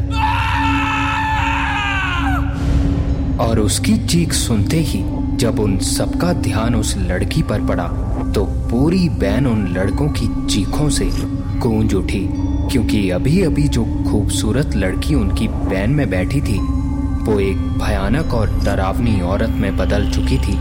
और 3.40 3.60
उसकी 3.60 3.96
चीख 4.06 4.34
सुनते 4.34 4.78
ही 4.78 5.04
जब 5.38 5.60
उन 5.60 5.78
सबका 5.80 6.32
ध्यान 6.42 6.76
उस 6.76 6.96
लड़की 7.00 7.42
पर 7.44 7.66
पड़ा 7.68 7.88
तो 8.34 8.44
पूरी 8.70 9.08
बैन 9.20 9.48
उन 9.48 9.68
लड़कों 9.68 10.08
की 10.12 10.28
चीखों 10.48 10.90
से 10.90 11.10
गूंज 11.60 11.94
उठी, 11.94 12.28
क्योंकि 12.72 13.10
अभी 13.10 13.42
अभी 13.42 13.68
जो 13.68 13.84
खूबसूरत 14.10 14.76
लड़की 14.76 15.16
उनकी 15.16 15.48
बैन 15.48 15.92
में 15.92 16.10
बैठी 16.10 16.42
थी, 16.42 16.58
वो 17.24 17.40
एक 17.40 17.58
भयानक 17.80 18.34
और 18.34 18.52
डरावनी 18.66 19.20
औरत 19.22 19.56
में 19.56 19.76
बदल 19.78 20.10
चुकी 20.12 20.38
थी। 20.38 20.58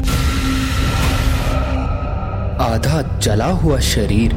आधा 2.63 3.03
जला 3.19 3.51
हुआ 3.55 3.79
शरीर 3.81 4.33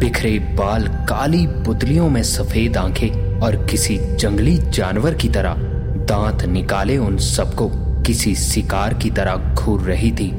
बिखरे 0.00 0.38
बाल 0.58 0.86
काली 1.08 1.46
पुतलियों 1.66 2.08
में 2.10 2.22
सफ़ेद 2.22 2.76
आँखें 2.76 3.40
और 3.40 3.56
किसी 3.66 3.96
जंगली 4.16 4.56
जानवर 4.68 5.14
की 5.14 5.28
तरह 5.28 5.54
दांत 6.08 6.44
निकाले 6.44 6.96
उन 6.98 7.18
सबको 7.18 7.68
किसी 8.02 8.34
शिकार 8.34 8.94
की 8.94 9.10
तरह 9.10 9.54
घूर 9.54 9.80
रही 9.80 10.10
थी। 10.12 10.30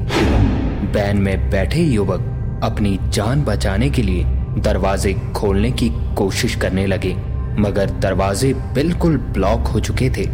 बैन 0.94 1.16
में 1.16 1.50
बैठे 1.50 1.82
युवक 1.82 2.60
अपनी 2.64 2.98
जान 3.08 3.42
बचाने 3.42 3.90
के 3.90 4.02
लिए 4.02 4.24
दरवाजे 4.58 5.12
खोलने 5.36 5.70
की 5.72 5.88
कोशिश 6.16 6.54
करने 6.56 6.86
लगे, 6.86 7.14
मगर 7.58 7.90
दरवाजे 8.00 8.52
बिल्कुल 8.74 9.16
ब्लॉक 9.32 9.66
हो 9.66 9.80
चुके 9.80 10.10
थे 10.10 10.26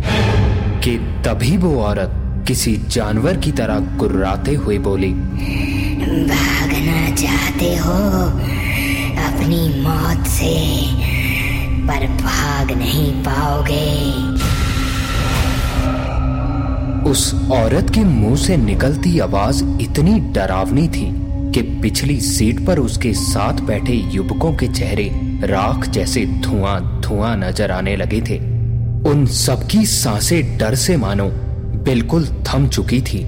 कि 0.83 0.97
तभी 1.27 1.57
वो 1.57 1.79
औरत 1.83 2.45
किसी 2.49 2.77
जानवर 2.89 3.37
की 3.37 3.53
तरह 3.53 3.97
गुर्राते 3.97 4.55
हुए 4.55 4.79
बोली, 4.79 5.13
भागना 6.25 7.15
चाहते 7.15 7.77
हो? 7.77 8.58
अपनी 9.39 9.83
मौत 9.83 10.27
से 10.27 10.53
पर 11.87 12.07
भाग 12.23 12.71
नहीं 12.71 13.11
पाओगे। 13.25 13.85
उस 17.11 17.23
औरत 17.53 17.91
के 17.95 18.01
मुँह 18.05 18.35
से 18.37 18.57
निकलती 18.57 19.19
आवाज़ 19.19 19.63
इतनी 19.83 20.19
डरावनी 20.33 20.87
थी 20.89 21.07
कि 21.53 21.63
पिछली 21.83 22.21
सीट 22.21 22.65
पर 22.67 22.79
उसके 22.79 23.13
साथ 23.15 23.61
बैठे 23.67 23.95
युवकों 24.15 24.53
के 24.55 24.69
चेहरे 24.69 25.09
राख 25.45 25.89
जैसे 25.89 26.25
धुआँ 26.41 26.81
धुआँ 27.01 27.35
नज़र 27.37 27.71
आने 27.71 27.97
लगे 27.97 28.21
थे। 28.21 28.39
उन 29.11 29.25
सबकी 29.37 29.85
साँसें 29.87 30.59
डर 30.59 30.75
से 30.77 30.97
मानो 30.97 31.29
बिल्कुल 31.85 32.27
थम 32.49 32.69
चुकी 32.69 33.01
थी। 33.03 33.27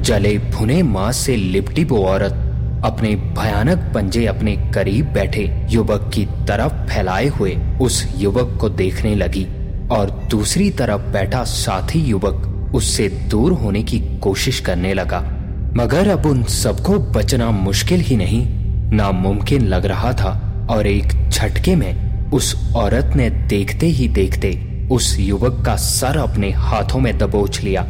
जले 0.00 0.36
भुने 0.50 0.82
मांस 0.84 1.16
से 1.16 1.36
लिपटी 1.36 1.84
वो 1.84 2.04
औरत 2.04 2.39
अपने 2.84 3.08
भयानक 3.16 3.78
पंजे 3.94 4.26
अपने 4.26 4.56
करीब 4.74 5.06
बैठे 5.06 5.66
युवक 5.70 6.10
की 6.14 6.24
तरफ़ 6.26 6.72
फैलाए 6.72 7.26
हुए 7.26 7.56
उस 7.80 8.14
युवक 8.16 8.56
को 8.60 8.68
देखने 8.68 9.14
लगी 9.14 9.46
और 9.90 10.10
दूसरी 10.30 10.70
तरफ़ 10.70 11.00
बैठा 11.00 11.44
साथी 11.44 11.98
युवक 11.98 12.72
उससे 12.74 13.08
दूर 13.08 13.52
होने 13.52 13.82
की 13.82 14.00
कोशिश 14.18 14.60
करने 14.60 14.94
लगा। 14.94 15.20
मगर 15.76 16.08
अब 16.08 16.26
उन 16.26 16.42
सबको 16.44 16.98
बचना 16.98 17.50
मुश्किल 17.50 18.00
ही 18.00 18.16
नहीं, 18.16 18.46
नामुमकिन 18.92 19.66
लग 19.66 19.86
रहा 19.86 20.12
था 20.12 20.30
और 20.70 20.86
एक 20.86 21.28
झटके 21.30 21.76
में 21.76 22.30
उस 22.30 22.72
औरत 22.76 23.16
ने 23.16 23.30
देखते 23.30 23.86
ही 23.86 24.08
देखते 24.08 24.88
उस 24.92 25.16
युवक 25.18 25.62
का 25.66 25.76
सर 25.76 26.16
अपने 26.16 26.50
हाथों 26.50 27.00
में 27.00 27.18
दबोच 27.18 27.60
लिया। 27.60 27.86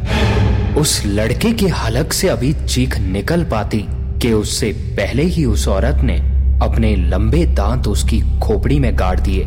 उस 0.77 1.01
लड़के 1.05 1.51
की 1.51 1.67
हलक 1.67 2.13
से 2.13 2.27
अभी 2.27 2.53
चीख 2.53 2.99
निकल 2.99 3.43
पाती 3.43 3.85
कि 4.21 4.33
उससे 4.33 4.71
पहले 4.71 5.23
ही 5.23 5.45
उस 5.45 5.67
औरत 5.67 6.01
ने 6.03 6.17
अपने 6.61 6.95
लंबे 6.95 7.45
दांत 7.45 7.87
उसकी 7.87 8.21
खोपड़ी 8.39 8.79
में 8.79 8.99
गाड़ 8.99 9.19
दिए 9.19 9.43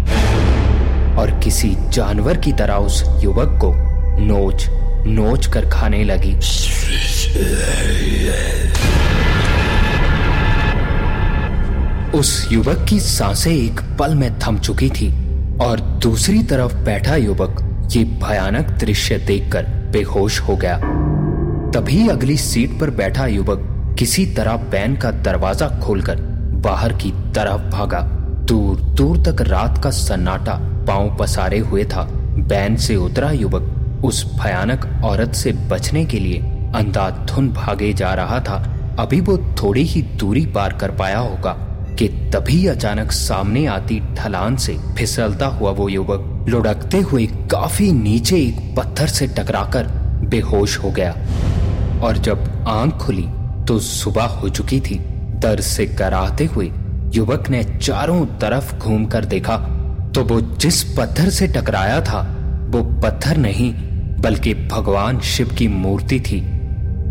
और 1.17 1.41
किसी 1.45 1.77
जानवर 1.89 2.37
की 2.37 2.53
तरह 2.53 2.75
उस 2.75 3.05
युवक 3.25 3.59
को 3.65 3.73
नोच 4.21 4.67
नोच 5.07 5.47
कर 5.47 5.69
खाने 5.71 6.05
लगी। 6.05 6.35
उस 12.19 12.49
युवक 12.53 12.87
की 12.89 13.01
साँसें 13.01 13.53
एक 13.53 13.81
पल 13.99 14.15
में 14.15 14.39
थम 14.39 14.59
चुकी 14.59 14.91
थी 14.91 15.13
और 15.59 15.81
दूसरी 15.81 16.43
तरफ़ 16.43 16.75
बैठा 16.75 17.17
युवक 17.17 17.61
ये 17.97 18.05
भयानक 18.05 18.71
दृश्य 18.71 19.19
देखकर 19.19 19.63
बेहोश 19.63 20.41
हो 20.41 20.57
गया। 20.57 20.77
तभी 21.71 22.09
अगली 22.09 22.37
सीट 22.37 22.81
पर 22.81 22.91
बैठा 22.91 23.27
युवक 23.27 23.71
किसी 23.99 24.25
तरह 24.27 24.57
बैन 24.71 24.95
का 24.97 25.11
दरवाज़ा 25.11 25.69
खोलकर 25.81 26.21
बाहर 26.63 26.93
की 26.93 27.11
तरफ़ 27.35 27.61
भागा। 27.73 28.01
दूर 28.49 28.81
दूर 28.97 29.19
तक 29.19 29.41
रात 29.43 29.83
का 29.83 29.91
सन्नाटा 29.91 30.55
पाँव 30.87 31.17
पसारे 31.17 31.59
हुए 31.59 31.85
था। 31.85 32.03
बैन 32.49 32.77
से 32.77 32.97
उतरा 32.97 33.31
युवक 33.31 34.03
उस 34.05 34.25
भयानक 34.35 34.87
औरत 35.05 35.35
से 35.35 35.53
बचने 35.71 36.05
के 36.05 36.19
लिए 36.19 36.39
अंधाधुन 36.75 37.49
भागे 37.49 37.93
जा 37.93 38.13
रहा 38.15 38.41
था। 38.41 38.57
अभी 38.99 39.21
वो 39.21 39.37
थोड़ी 39.63 39.83
ही 39.83 40.03
दूरी 40.19 40.45
पार 40.47 40.73
कर 40.73 40.91
पाया 40.91 41.19
होगा 41.19 41.53
कि 41.99 42.09
तभी 42.35 42.67
अचानक 42.67 43.13
सामने 43.13 43.65
आती 43.67 44.01
ढलान 44.15 44.57
से 44.57 44.77
फिसलता 44.99 45.47
हुआ 45.47 45.71
वो 45.71 45.89
युवक 45.89 46.47
लुढ़कते 46.49 47.01
हुए 47.03 47.27
काफ़ी 47.51 47.91
नीचे 47.93 48.37
एक 48.39 48.75
पत्थर 48.77 49.07
से 49.07 49.27
टकराकर 49.29 49.87
बेहोश 50.25 50.79
हो 50.79 50.91
गया। 50.91 51.15
और 52.03 52.19
जब 52.19 52.65
आँख 52.69 52.97
खुली 52.97 53.27
तो 53.69 53.79
सुबह 53.79 54.25
हो 54.25 54.49
चुकी 54.49 54.81
थी। 54.81 54.99
दर्द 55.39 55.61
से 55.61 55.87
कराहते 55.87 56.45
हुए 56.45 56.71
युवक 57.15 57.49
ने 57.51 57.63
चारों 57.65 58.25
तरफ़ 58.41 58.75
घूमकर 58.77 59.25
देखा 59.25 59.57
तो 60.15 60.23
वो 60.25 60.41
जिस 60.41 60.83
पत्थर 60.95 61.31
से 61.31 61.47
टकराया 61.47 62.01
था, 62.01 62.21
वो 62.71 62.83
पत्थर 63.01 63.37
नहीं, 63.37 63.73
बल्कि 64.21 64.55
भगवान 64.55 65.21
शिव 65.21 65.49
की 65.49 65.69
मूर्ति 65.69 66.21
थी। 66.21 66.41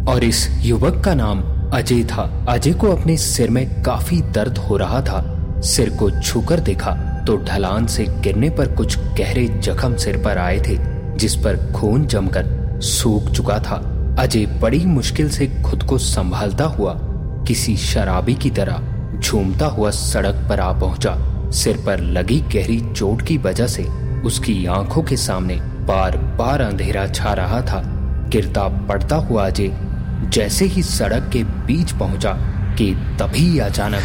और 0.08 0.24
इस 0.24 0.48
युवक 0.62 1.04
का 1.04 1.14
नाम 1.14 1.42
अजय 1.72 2.04
था। 2.04 2.46
अजय 2.50 2.74
को 2.74 2.92
अपने 2.92 3.18
सिर 3.18 3.50
में 3.50 3.84
काफ़ी 3.84 4.22
दर्द 4.22 4.58
हो 4.58 4.78
रहा 4.78 5.02
था। 5.02 5.22
सिर 5.64 5.90
को 5.90 6.10
छूकर 6.12 6.60
देखा 6.60 6.92
तो 7.28 7.38
ढलान 7.38 7.88
से 7.88 8.06
गिरने 8.20 8.50
पर 8.50 8.68
कुछ 8.68 8.98
गहरे 8.98 9.48
जख्म 9.60 9.96
सिर 9.96 10.18
पर 10.18 10.38
आए 10.38 10.60
थे, 10.60 10.78
जिस 11.18 11.36
पर 11.36 11.72
खून 11.74 12.06
जमकर 12.06 12.80
सूख 12.84 13.30
चुका 13.30 13.60
था। 13.60 13.93
अजय 14.20 14.46
बड़ी 14.62 14.86
मुश्किल 14.86 15.30
से 15.30 15.48
खुद 15.64 15.84
को 15.84 15.98
संभालता 15.98 16.64
हुआ, 16.64 16.94
किसी 17.48 17.76
शराबी 17.78 18.36
की 18.36 18.50
तरह 18.50 19.20
झूमता 19.20 19.66
हुआ 19.66 19.90
सड़क 19.90 20.46
पर 20.50 20.60
आ 20.60 20.72
पहुँचा। 20.72 21.16
सिर 21.52 21.78
पर 21.86 22.00
लगी 22.00 22.40
गहरी 22.54 22.80
चोट 22.94 23.22
की 23.22 23.38
वजह 23.38 23.68
से 23.68 23.84
उसकी 24.26 24.66
आँखों 24.66 25.04
के 25.04 25.18
सामने 25.18 25.56
बार 25.88 26.18
बार 26.18 26.62
अंधेरा 26.62 27.08
छा 27.08 27.34
रहा 27.34 27.62
था। 27.62 27.82
गिरता 28.30 28.68
पड़ता 28.88 29.16
हुआ 29.16 29.48
अजय 29.48 29.72
जैसे 30.34 30.66
ही 30.66 30.84
सड़क 30.84 31.30
के 31.34 31.44
बीच 31.44 31.92
पहुँचा 31.92 32.34
कि 32.78 32.94
तभी 33.20 33.58
अचानक 33.60 34.04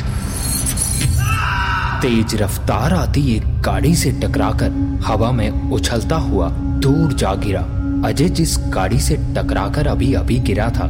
तेज 2.03 2.35
रफ्तार 2.43 2.95
आती 2.95 3.37
एक 3.37 3.61
गाड़ी 3.63 3.95
से 3.97 4.13
टकराकर 4.13 5.03
हवा 5.07 5.33
में 5.33 5.71
उछलता 5.71 6.17
हुआ 6.17 6.49
दूर 6.83 7.13
जा 7.13 7.35
गिरा। 7.35 7.67
अजय 8.05 8.29
जिस 8.29 8.57
गाड़ी 8.75 8.99
से 9.01 9.17
टकराकर 9.37 9.87
अभी 9.87 10.13
अभी 10.15 10.39
गिरा 10.39 10.69
था 10.71 10.85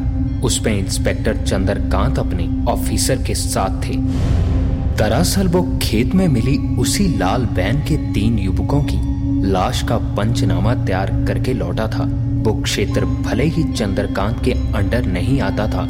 उसमें 0.45 0.73
इंस्पेक्टर 0.79 1.37
चंद्रकांत 1.37 2.19
अपने 2.19 2.49
ऑफिसर 2.69 3.23
के 3.23 3.35
साथ 3.35 3.83
थे। 3.85 3.95
दरअसल 4.99 5.49
वो 5.49 5.62
खेत 5.83 6.15
में 6.15 6.27
मिली 6.29 6.57
उसी 6.79 7.07
लाल 7.19 7.45
बैन 7.55 7.81
के 7.81 7.97
तीन 8.12 8.38
युवकों 8.38 8.83
की 8.83 8.99
लाश 9.50 9.83
का 9.83 9.99
पंचनामा 10.17 10.75
तैयार 10.75 11.11
करके 11.29 11.53
लौटा 11.53 11.87
था। 11.88 12.05
वो 12.45 12.53
क्षेत्र 12.62 13.05
भले 13.05 13.45
ही 13.45 13.65
चंद्रकांत 13.65 14.45
के 14.45 14.53
अंडर 14.53 15.07
नहीं 15.07 15.41
आता 15.41 15.67
था, 15.67 15.83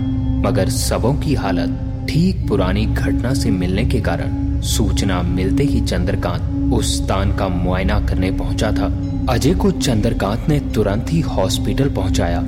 मगर 0.45 0.69
सबों 0.69 1.15
की 1.15 1.35
हालत 1.35 2.07
ठीक 2.11 2.49
पुरानी 2.49 2.87
घटना 2.87 3.35
से 3.35 3.51
मिलने 3.51 3.85
के 3.85 4.01
कारण 4.01 4.61
सूचना 4.67 5.21
मिलते 5.23 5.65
ही 5.65 5.81
चंद्रकांत 5.81 6.73
उस 6.73 6.97
स्थान 6.97 7.37
का 7.37 7.49
मुआयना 7.49 8.01
करने 8.01 8.31
पहुँचा 8.31 8.71
था। 8.71 8.89
अजय 9.29 9.55
को 9.55 9.71
चंद्रकांत 9.71 10.47
ने 10.49 10.61
तुरंत 10.61 11.07
ही 11.11 11.21
हॉस्पिटल 11.21 11.91
पहुँचाया। 11.91 12.41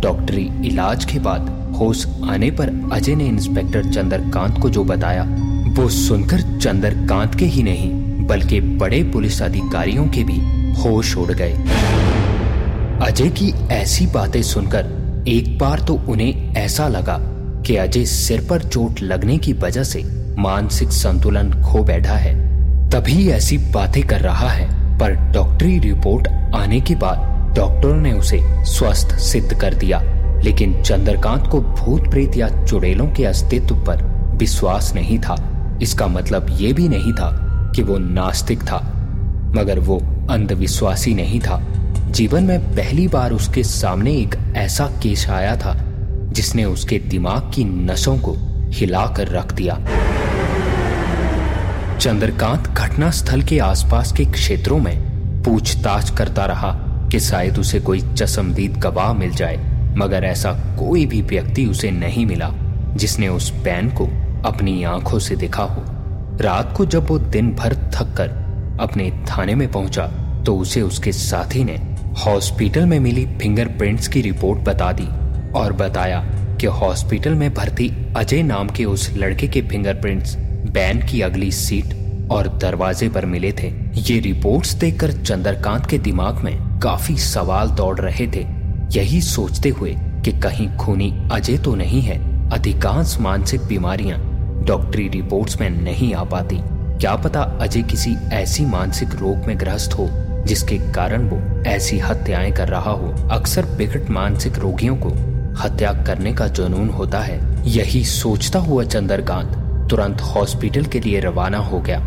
डॉक्टरी 0.00 0.42
इलाज 0.66 1.04
के 1.04 1.18
बाद 1.18 1.48
होश 1.78 2.06
आने 2.24 2.50
पर 2.50 2.90
अजय 2.92 3.14
ने 3.14 3.24
इंस्पेक्टर 3.24 3.84
चंद्रकांत 3.84 4.58
को 4.58 4.70
जो 4.70 4.84
बताया, 4.84 5.22
वो 5.68 5.88
सुनकर 5.88 6.40
चंद्रकांत 6.58 7.34
के 7.34 7.44
ही 7.44 7.62
नहीं, 7.62 7.90
बल्कि 8.26 8.60
बड़े 8.60 9.02
पुलिस 9.02 9.42
अधिकारियों 9.42 10.06
के 10.06 10.24
भी 10.24 10.38
होश 10.72 11.16
उड़ 11.16 11.32
गए। 11.32 11.52
अजय 13.02 13.28
की 13.28 13.52
ऐसी 13.68 14.06
बातें 14.06 14.42
सुनकर 14.42 15.24
एक 15.28 15.58
बार 15.58 15.80
तो 15.80 15.94
उन्हें 15.94 16.54
ऐसा 16.54 16.88
लगा 16.88 17.18
कि 17.66 17.76
अजय 17.76 18.04
सिर 18.04 18.46
पर 18.50 18.62
चोट 18.62 19.02
लगने 19.02 19.38
की 19.38 19.52
वजह 19.52 19.82
से 19.82 20.04
मानसिक 20.38 20.88
संतुलन 20.88 21.62
खो 21.62 21.84
बैठा 21.84 22.14
है। 22.14 22.34
तभी 22.90 23.28
ऐसी 23.28 23.58
बातें 23.58 24.02
कर 24.02 24.20
रहा 24.20 24.48
है। 24.48 24.75
पर 24.98 25.14
डॉक्टरी 25.32 25.78
रिपोर्ट 25.78 26.28
आने 26.54 26.80
के 26.80 26.94
बाद 26.94 27.54
डॉक्टर 27.56 27.94
ने 27.94 28.12
उसे 28.12 28.38
स्वस्थ 28.64 29.16
सिद्ध 29.20 29.60
कर 29.60 29.74
दिया, 29.74 30.00
लेकिन 30.44 30.82
चंद्रकांत 30.82 31.46
को 31.46 31.60
भूत 31.60 32.08
प्रेत 32.10 32.36
या 32.36 32.48
चुड़ैलों 32.64 33.06
के 33.06 33.24
अस्तित्व 33.24 33.74
पर 33.86 34.04
विश्वास 34.38 34.92
नहीं 34.94 35.18
था। 35.18 35.36
इसका 35.82 36.06
मतलब 36.06 36.46
ये 36.50 36.72
भी 36.72 36.88
नहीं 36.88 37.12
था 37.12 37.30
कि 37.74 37.82
वो 37.82 37.98
नास्तिक 37.98 38.62
था, 38.62 38.78
मगर 39.56 39.78
वो 39.78 39.98
अंधविश्वासी 40.30 41.14
नहीं 41.14 41.40
था। 41.40 41.60
जीवन 42.10 42.44
में 42.44 42.60
पहली 42.66 43.08
बार 43.08 43.32
उसके 43.32 43.62
सामने 43.64 44.12
एक 44.12 44.36
ऐसा 44.56 44.86
केस 45.02 45.28
आया 45.30 45.56
था 45.56 45.74
जिसने 46.32 46.64
उसके 46.64 46.98
दिमाग 46.98 47.50
की 47.54 47.64
नसों 47.64 48.16
को 48.18 48.36
हिलाकर 48.72 49.28
रख 49.28 49.52
दिया। 49.52 49.78
चंद्रकांत 52.06 52.66
घटना 52.68 53.10
स्थल 53.10 53.42
के 53.42 53.58
आसपास 53.58 54.12
के 54.12 54.24
क्षेत्रों 54.24 54.78
में 54.78 55.42
पूछताछ 55.42 56.10
करता 56.10 56.44
रहा 56.46 56.70
कि 57.12 57.20
शायद 57.20 57.58
उसे 57.58 57.80
कोई 57.80 58.00
चशमदीद 58.00 58.76
गवाह 58.76 59.12
मिल 59.12 59.30
जाए, 59.30 59.56
मगर 59.98 60.24
ऐसा 60.24 60.52
कोई 60.52 61.06
भी 61.06 61.22
व्यक्ति 61.22 61.66
उसे 61.66 61.90
नहीं 61.90 62.26
मिला, 62.26 62.50
जिसने 62.96 63.28
उस 63.28 63.50
पैन 63.50 63.88
को 63.88 64.06
अपनी 64.48 64.84
आँखों 64.84 65.18
से 65.18 65.36
देखा 65.36 65.62
हो। 65.62 65.82
रात 66.40 66.72
को 66.76 66.86
जब 66.86 67.08
वो 67.08 67.18
दिन 67.18 67.54
भर 67.54 67.74
थक 67.74 68.14
कर 68.16 68.28
अपने 68.80 69.10
थाने 69.10 69.54
में 69.54 69.70
पहुँचा 69.72 70.06
तो 70.46 70.56
उसे 70.56 70.82
उसके 70.82 71.12
साथी 71.12 71.64
ने 71.64 71.76
हॉस्पिटल 72.26 72.86
में 72.86 73.00
मिली 73.00 73.26
फिंगरप्रिंट्स 73.26 74.08
की 74.08 74.20
रिपोर्ट 74.20 74.60
बता 74.60 74.92
दी 74.92 75.08
और 75.58 75.72
बताया 75.72 76.20
कि 76.60 76.66
हॉस्पिटल 76.66 77.34
में 77.34 77.54
भर्ती 77.54 78.14
अजय 78.16 78.42
नाम 78.42 78.68
के 78.68 78.84
उस 78.84 79.10
लड़के 79.16 79.48
के 79.48 79.62
फिंगरप्रिंट्स 79.62 80.36
बैन 80.76 81.00
की 81.02 81.20
अगली 81.20 81.50
सीट 81.52 81.94
और 82.30 82.48
दरवाजे 82.62 83.08
पर 83.08 83.26
मिले 83.26 83.52
थे। 83.52 83.68
ये 83.98 84.18
रिपोर्ट्स 84.20 84.74
देखकर 84.74 85.12
चंद्रकांत 85.12 85.86
के 85.86 85.98
दिमाग 85.98 86.42
में 86.44 86.78
काफ़ी 86.80 87.16
सवाल 87.18 87.70
दौड़ 87.70 87.98
रहे 88.00 88.26
थे। 88.26 88.44
यही 88.92 89.20
सोचते 89.20 89.68
हुए 89.68 89.94
कि 90.24 90.32
कहीं 90.40 90.68
खूनी 90.76 91.10
अजय 91.32 91.58
तो 91.58 91.74
नहीं 91.74 92.02
है, 92.02 92.18
अधिकांश 92.50 93.16
मानसिक 93.20 93.62
बीमारियाँ 93.62 94.18
डॉक्टरी 94.66 95.08
रिपोर्ट्स 95.08 95.60
में 95.60 95.68
नहीं 95.70 96.14
आ 96.14 96.24
पाती। 96.24 96.60
क्या 97.00 97.16
पता 97.16 97.42
अजय 97.62 97.82
किसी 97.82 98.14
ऐसी 98.34 98.66
मानसिक 98.66 99.14
रोग 99.14 99.46
में 99.46 99.58
ग्रस्त 99.60 99.98
हो, 99.98 100.08
जिसके 100.46 100.78
कारण 100.92 101.28
वो 101.28 101.42
ऐसी 101.66 101.98
हत्याएँ 101.98 102.52
कर 102.52 102.68
रहा 102.68 102.90
हो। 102.92 103.14
अक्सर 103.30 103.76
बिगट 103.76 104.10
मानसिक 104.10 104.58
रोगियों 104.58 104.96
को 104.96 105.18
हत्या 105.62 105.92
करने 106.04 106.32
का 106.32 106.46
जुनून 106.48 106.88
होता 106.88 107.20
है, 107.20 107.40
यही 107.66 108.04
सोचता 108.04 108.58
हुआ 108.58 108.84
चंद्रकांत 108.84 109.62
तुरंत 109.90 110.20
हॉस्पिटल 110.20 110.84
के 110.84 111.00
लिए 111.00 111.20
रवाना 111.20 111.58
हो 111.58 111.80
गया 111.80 111.98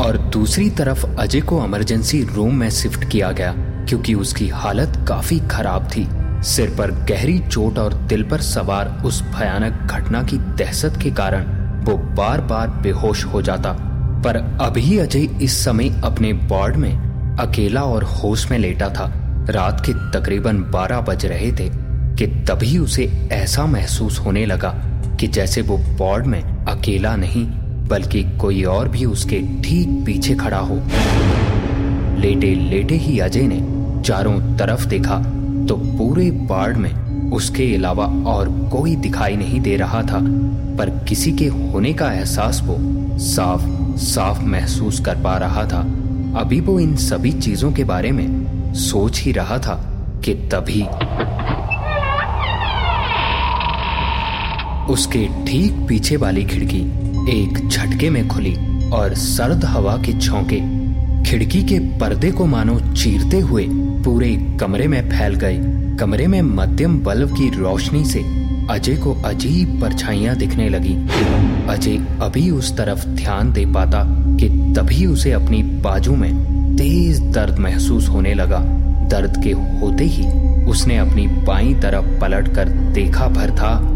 और 0.00 0.18
दूसरी 0.18 0.70
तरफ़ 0.70 1.06
अजय 1.06 1.40
को 1.40 1.64
इमरजेंसी 1.64 2.22
रूम 2.34 2.54
में 2.54 2.70
शिफ्ट 2.70 3.08
किया 3.08 3.30
गया 3.32 3.54
क्योंकि 3.58 4.14
उसकी 4.14 4.48
हालत 4.48 5.04
काफ़ी 5.08 5.40
खराब 5.40 5.88
थी। 5.96 6.08
सिर 6.42 6.74
पर 6.78 6.90
गहरी 6.90 7.38
चोट 7.38 7.78
और 7.78 7.94
दिल 7.94 8.22
पर 8.22 8.40
सवार 8.40 9.02
उस 9.04 9.22
भयानक 9.22 9.72
घटना 9.72 10.22
की 10.22 10.38
दहशत 10.38 10.98
के 11.02 11.10
कारण 11.10 11.42
वो 11.84 11.96
बार 11.96 12.40
बार 12.40 12.68
बेहोश 12.68 13.24
हो 13.24 13.42
जाता। 13.42 13.72
पर 14.24 14.36
अभी 14.60 14.98
अजय 14.98 15.24
इस 15.42 15.64
समय 15.64 16.02
अपने 16.04 16.32
वार्ड 16.32 16.76
में 16.76 17.36
अकेला 17.40 17.82
और 17.82 18.04
होश 18.04 18.50
में 18.50 18.58
लेटा 18.58 18.88
था। 18.88 19.12
रात 19.50 19.86
के 19.86 19.92
तकरीबन 19.92 20.58
12 20.58 21.00
बज 21.00 21.26
रहे 21.26 21.52
थे 21.52 21.70
कि 22.16 22.26
तभी 22.26 22.78
उसे 22.78 23.28
ऐसा 23.32 23.66
महसूस 23.66 24.18
होने 24.18 24.46
लगा 24.46 24.93
कि 25.24 25.28
जैसे 25.28 25.62
वो 25.62 25.76
वार्ड 25.98 26.26
में 26.26 26.42
अकेला 26.42 27.14
नहीं, 27.16 27.44
बल्कि 27.88 28.22
कोई 28.38 28.62
और 28.62 28.88
भी 28.88 29.04
उसके 29.04 29.38
ठीक 29.62 29.88
पीछे 30.06 30.34
खड़ा 30.34 30.58
हो। 30.58 30.74
लेटे 32.20 32.54
लेटे 32.54 32.94
ही 32.94 33.18
अजय 33.18 33.46
ने 33.48 33.60
चारों 34.02 34.34
तरफ़ 34.56 34.86
देखा 34.86 35.18
तो 35.68 35.76
पूरे 35.76 36.28
वार्ड 36.50 36.76
में 36.76 37.30
उसके 37.32 37.74
अलावा 37.74 38.06
और 38.26 38.48
कोई 38.72 38.94
दिखाई 38.96 39.36
नहीं 39.36 39.60
दे 39.60 39.76
रहा 39.76 40.02
था, 40.02 40.20
पर 40.78 40.90
किसी 41.08 41.32
के 41.32 41.46
होने 41.46 41.92
का 41.92 42.12
एहसास 42.12 42.60
वो 42.64 42.76
साफ़ 43.24 43.66
साफ़ 44.04 44.44
महसूस 44.46 45.00
कर 45.00 45.22
पा 45.22 45.36
रहा 45.38 45.64
था। 45.64 45.80
अभी 46.40 46.60
वो 46.60 46.78
इन 46.80 46.96
सभी 46.96 47.32
चीज़ों 47.32 47.72
के 47.72 47.84
बारे 47.84 48.12
में 48.12 48.74
सोच 48.74 49.20
ही 49.20 49.32
रहा 49.32 49.58
था 49.58 49.82
कि 50.24 50.34
तभी 50.52 50.86
उसके 54.90 55.26
ठीक 55.46 55.86
पीछे 55.88 56.16
वाली 56.16 56.44
खिड़की 56.44 56.80
एक 57.30 57.68
झटके 57.68 58.10
में 58.10 58.28
खुली 58.28 58.54
और 58.90 59.14
सर्द 59.14 59.64
हवा 59.64 59.96
के 59.96 60.12
झोंके 60.12 60.60
खिड़की 61.24 61.62
के 61.62 61.78
पर्दे 61.78 62.30
को 62.30 62.46
मानो 62.46 62.78
चीरते 62.94 63.38
हुए 63.40 63.66
पूरे 64.04 64.56
कमरे 64.60 64.88
में 64.88 65.10
फैल 65.10 65.34
गए। 65.34 65.58
कमरे 65.96 66.26
में 66.26 66.42
मध्यम 66.42 66.98
बल्ब 66.98 67.30
की 67.30 67.48
रोशनी 67.48 68.04
से 68.04 68.20
अजय 68.70 68.96
को 68.96 69.14
अजीब 69.14 69.80
परछाइयाँ 69.80 70.36
दिखने 70.36 70.68
लगी। 70.68 70.94
अजय 71.68 71.96
अभी 72.22 72.50
उस 72.50 72.76
तरफ़ 72.76 73.06
ध्यान 73.06 73.52
दे 73.52 73.66
पाता 73.66 74.04
कि 74.36 74.48
तभी 74.48 75.06
उसे 75.06 75.32
अपनी 75.32 75.62
बाजू 75.62 76.16
में 76.16 76.32
तेज 76.76 77.20
दर्द 77.20 77.58
महसूस 77.58 78.08
होने 78.08 78.34
लगा। 78.34 78.58
दर्द 79.10 79.42
के 79.44 79.52
होते 79.52 80.04
ही 80.04 80.26
उसने 80.64 80.96
अपनी 80.96 81.26
बाई 81.26 81.74
तरफ़ 81.74 82.20
पलट 82.20 82.54
कर 82.54 82.68
देखा 82.68 83.28
भर 83.28 83.50
था। 83.50 83.93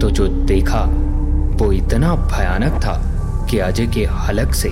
तो 0.00 0.10
जो 0.10 0.26
देखा, 0.28 0.80
वो 1.54 1.72
इतना 1.72 2.14
भयानक 2.14 2.72
था 2.72 3.08
कि 3.50 3.58
अजय 3.58 3.86
के 3.86 4.04
हलक 4.04 4.54
से 4.54 4.68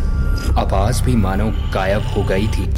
आवाज़ 0.59 1.03
भी 1.03 1.17
मानो 1.17 1.51
गायब 1.75 2.03
हो 2.17 2.23
गई 2.23 2.49
थी। 2.49 2.71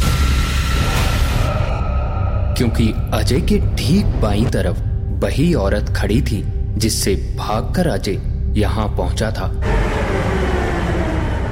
क्योंकि 2.56 2.94
अजय 3.14 3.40
के 3.40 3.58
ठीक 3.58 4.06
बाई 4.06 4.44
तरफ़ 4.44 4.80
वही 5.24 5.54
औरत 5.54 5.94
खड़ी 5.96 6.22
थी, 6.22 6.44
जिससे 6.76 7.36
भागकर 7.38 7.86
अजय 7.86 8.20
यहाँ 8.60 8.88
पहुँचा 8.88 9.30
था। 9.30 9.62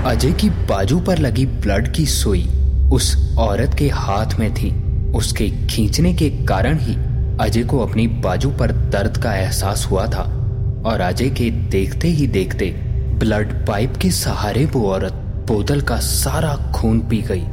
अजय 0.06 0.32
की 0.32 0.50
बाजू 0.50 1.00
पर 1.00 1.18
लगी 1.18 1.46
ब्लड 1.46 1.92
की 1.92 2.06
सुई 2.06 2.48
उस 2.92 3.36
औरत 3.38 3.74
के 3.74 3.88
हाथ 3.88 4.38
में 4.38 4.54
थी। 4.54 4.70
उसके 5.12 5.50
खींचने 5.66 6.14
के 6.14 6.30
कारण 6.30 6.78
ही 6.80 6.94
अजय 7.40 7.62
को 7.62 7.78
अपनी 7.78 8.06
बाजू 8.06 8.50
पर 8.50 8.72
दर्द 8.72 9.16
का 9.18 9.34
एहसास 9.34 9.88
हुआ 9.90 10.06
था। 10.06 10.39
और 10.86 11.00
अजय 11.00 11.28
के 11.30 11.50
देखते 11.70 12.08
ही 12.08 12.26
देखते 12.28 12.66
ब्लड 13.18 13.52
पाइप 13.66 13.96
के 14.02 14.10
सहारे 14.10 14.64
वो 14.66 14.86
औरत 14.90 15.12
बोतल 15.48 15.80
का 15.80 15.98
सारा 16.00 16.54
खून 16.72 17.00
पी 17.08 17.20
गई। 17.22 17.44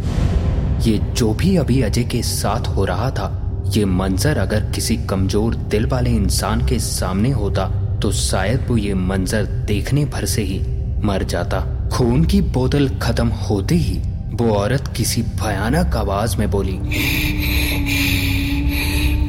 ये 0.86 0.98
जो 1.14 1.34
भी 1.34 1.56
अभी 1.58 1.82
अजय 1.82 2.04
के 2.04 2.22
साथ 2.24 2.68
हो 2.68 2.86
रहा 2.86 3.10
था, 3.12 3.28
ये 3.68 3.86
मंजर 3.86 4.38
अगर 4.38 4.72
किसी 4.72 4.98
कमज़ोर 5.10 5.56
दिल 5.70 5.86
वाले 5.86 6.10
इंसान 6.12 6.66
के 6.68 6.80
सामने 6.80 7.32
होता 7.32 7.66
तो 8.02 8.12
शायद 8.12 8.66
वो 8.68 8.78
ये 8.78 8.94
मंजर 8.94 9.46
देखने 9.68 10.06
भर 10.06 10.26
से 10.26 10.42
ही 10.44 10.60
मर 11.04 11.24
जाता। 11.26 11.62
खून 11.90 12.24
की 12.26 12.42
बोतल 12.42 12.90
खत्म 13.00 13.28
होते 13.28 13.76
ही 13.76 13.98
वो 14.34 14.52
औरत 14.56 14.94
किसी 14.98 15.22
भयानक 15.42 15.96
आवाज़ 15.96 16.38
में 16.38 16.50
बोली, 16.52 16.78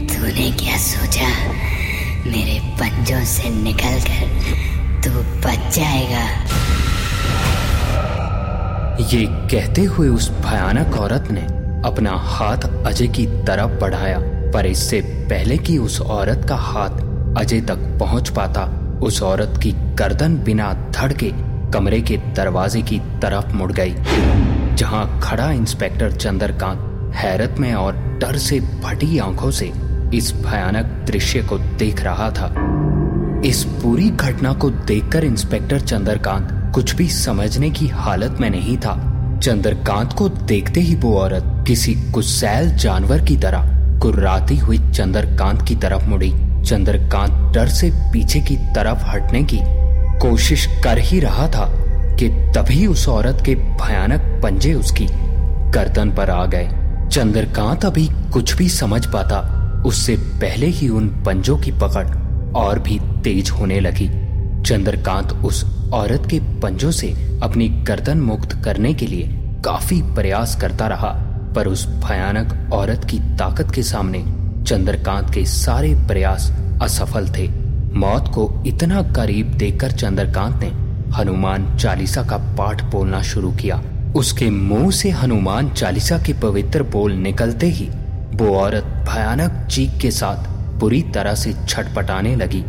तूने 0.08 0.50
क्या 0.56 0.76
सोचा? 0.78 1.28
मेरे 2.28 2.58
पंजों 2.74 3.24
से 3.24 3.50
निकलकर 3.50 4.26
तू 5.04 5.10
बच 5.40 5.76
जाएगा। 5.76 6.24
ये 9.10 9.24
कहते 9.50 9.82
हुए 9.84 10.08
उस 10.08 10.30
भयानक 10.40 10.96
औरत 10.96 11.30
ने 11.30 11.40
अपना 11.88 12.12
हाथ 12.28 12.68
अजय 12.86 13.06
की 13.08 13.26
तरफ़ 13.46 13.78
बढ़ाया, 13.80 14.18
पर 14.52 14.66
इससे 14.66 15.00
पहले 15.30 15.58
कि 15.58 15.78
उस 15.78 16.00
औरत 16.00 16.46
का 16.48 16.56
हाथ 16.56 17.36
अजय 17.38 17.60
तक 17.60 17.78
पहुँच 18.00 18.28
पाता, 18.28 18.64
उस 19.02 19.22
औरत 19.22 19.60
की 19.62 19.72
गर्दन 19.94 20.36
बिना 20.36 20.72
धड़के 20.90 21.30
कमरे 21.72 22.00
के 22.00 22.16
दरवाजे 22.36 22.82
की 22.82 22.98
तरफ़ 23.22 23.52
मुड़ 23.54 23.72
गई, 23.72 23.94
जहाँ 24.76 25.20
खड़ा 25.22 25.50
इंस्पेक्टर 25.52 26.12
चंद्रकांत 26.12 27.12
हैरत 27.14 27.54
में 27.58 27.72
और 27.74 27.96
डर 28.20 28.36
से 28.38 28.60
फटी 28.84 29.18
आँखों 29.18 29.50
से 29.50 29.72
इस 30.14 30.32
भयानक 30.32 31.04
दृश्य 31.06 31.42
को 31.42 31.58
देख 31.58 32.02
रहा 32.02 32.30
था। 32.30 32.54
इस 33.44 33.64
पूरी 33.64 34.10
घटना 34.10 34.52
को 34.52 34.70
देखकर 34.70 35.24
इंस्पेक्टर 35.24 35.80
चंद्रकांत 35.80 36.72
कुछ 36.74 36.94
भी 36.94 37.08
समझने 37.08 37.70
की 37.70 37.88
हालत 37.88 38.36
में 38.40 38.50
नहीं 38.50 38.76
था। 38.76 38.94
चंद्रकांत 39.42 40.12
को 40.12 40.28
देखते 40.28 40.80
ही 40.80 40.94
वो 40.94 41.18
औरत 41.18 41.64
किसी 41.66 41.94
गुस्सैल 41.94 42.76
जानवर 42.76 43.24
की 43.24 43.36
तरह 43.36 43.78
कुर्राती 43.98 44.56
हुई 44.56 44.78
चंद्रकांत 44.78 45.62
की 45.62 45.74
तरफ़ 45.74 46.04
मुड़ी। 46.04 46.32
चंद्रकांत 46.64 47.54
डर 47.54 47.68
से 47.68 47.90
पीछे 48.12 48.40
की 48.40 48.56
तरफ़ 48.56 49.04
हटने 49.04 49.42
की 49.42 49.58
कोशिश 50.18 50.66
कर 50.84 50.98
ही 50.98 51.20
रहा 51.20 51.48
था 51.48 51.72
कि 52.16 52.28
तभी 52.28 52.86
उस 52.86 53.08
औरत 53.08 53.42
के 53.46 53.54
भयानक 53.54 54.40
पंजे 54.42 54.74
उसकी 54.74 55.06
गर्दन 55.70 56.10
पर 56.10 56.30
आ 56.30 56.46
गए। 56.46 56.68
चंद्रकांत 57.08 57.84
अभी 57.84 58.08
कुछ 58.32 58.56
भी 58.56 58.68
समझ 58.68 59.06
पाता 59.06 59.57
उससे 59.86 60.16
पहले 60.16 60.66
ही 60.66 60.88
उन 60.88 61.08
पंजों 61.26 61.58
की 61.58 61.72
पकड़ 61.72 62.06
और 62.54 62.78
भी 62.78 62.98
तेज 63.24 63.50
होने 63.50 63.80
लगी। 63.80 64.08
चंद्रकांत 64.62 65.32
उस 65.44 65.64
औरत 65.92 66.26
के 66.30 66.40
पंजों 66.60 66.90
से 66.90 67.08
अपनी 67.42 67.68
गर्दन 67.68 68.20
मुक्त 68.20 68.52
करने 68.64 68.94
के 68.94 69.06
लिए 69.06 69.28
काफ़ी 69.64 70.00
प्रयास 70.02 70.56
करता 70.60 70.86
रहा, 70.86 71.08
पर 71.56 71.66
उस 71.66 71.86
भयानक 71.86 72.72
औरत 72.72 73.04
की 73.04 73.18
ताकत 73.18 73.70
के 73.74 73.82
सामने 73.82 74.24
चंद्रकांत 74.64 75.34
के 75.34 75.44
सारे 75.44 75.94
प्रयास 75.94 76.50
असफल 76.82 77.28
थे। 77.28 77.48
मौत 77.94 78.28
को 78.28 78.62
इतना 78.66 79.02
करीब 79.02 79.46
देखकर 79.46 79.90
चंद्रकांत 79.90 80.62
ने 80.62 80.68
हनुमान 81.14 81.76
चालीसा 81.76 82.22
का 82.22 82.36
पाठ 82.36 82.82
बोलना 82.84 83.22
शुरू 83.22 83.52
किया। 83.52 83.82
उसके 84.16 84.50
मुँह 84.50 84.90
से 84.90 85.10
हनुमान 85.10 85.70
चालीसा 85.70 86.18
के 86.18 86.32
पवित्र 86.32 86.82
बोल 86.82 87.12
निकलते 87.12 87.66
ही 87.66 87.88
वो 88.38 88.54
औरत 88.56 88.84
भयानक 89.08 89.66
चीख 89.70 89.98
के 89.98 90.10
साथ 90.10 90.48
बुरी 90.78 91.02
तरह 91.14 91.34
से 91.34 91.52
छटपटाने 91.68 92.36
लगी 92.36 92.62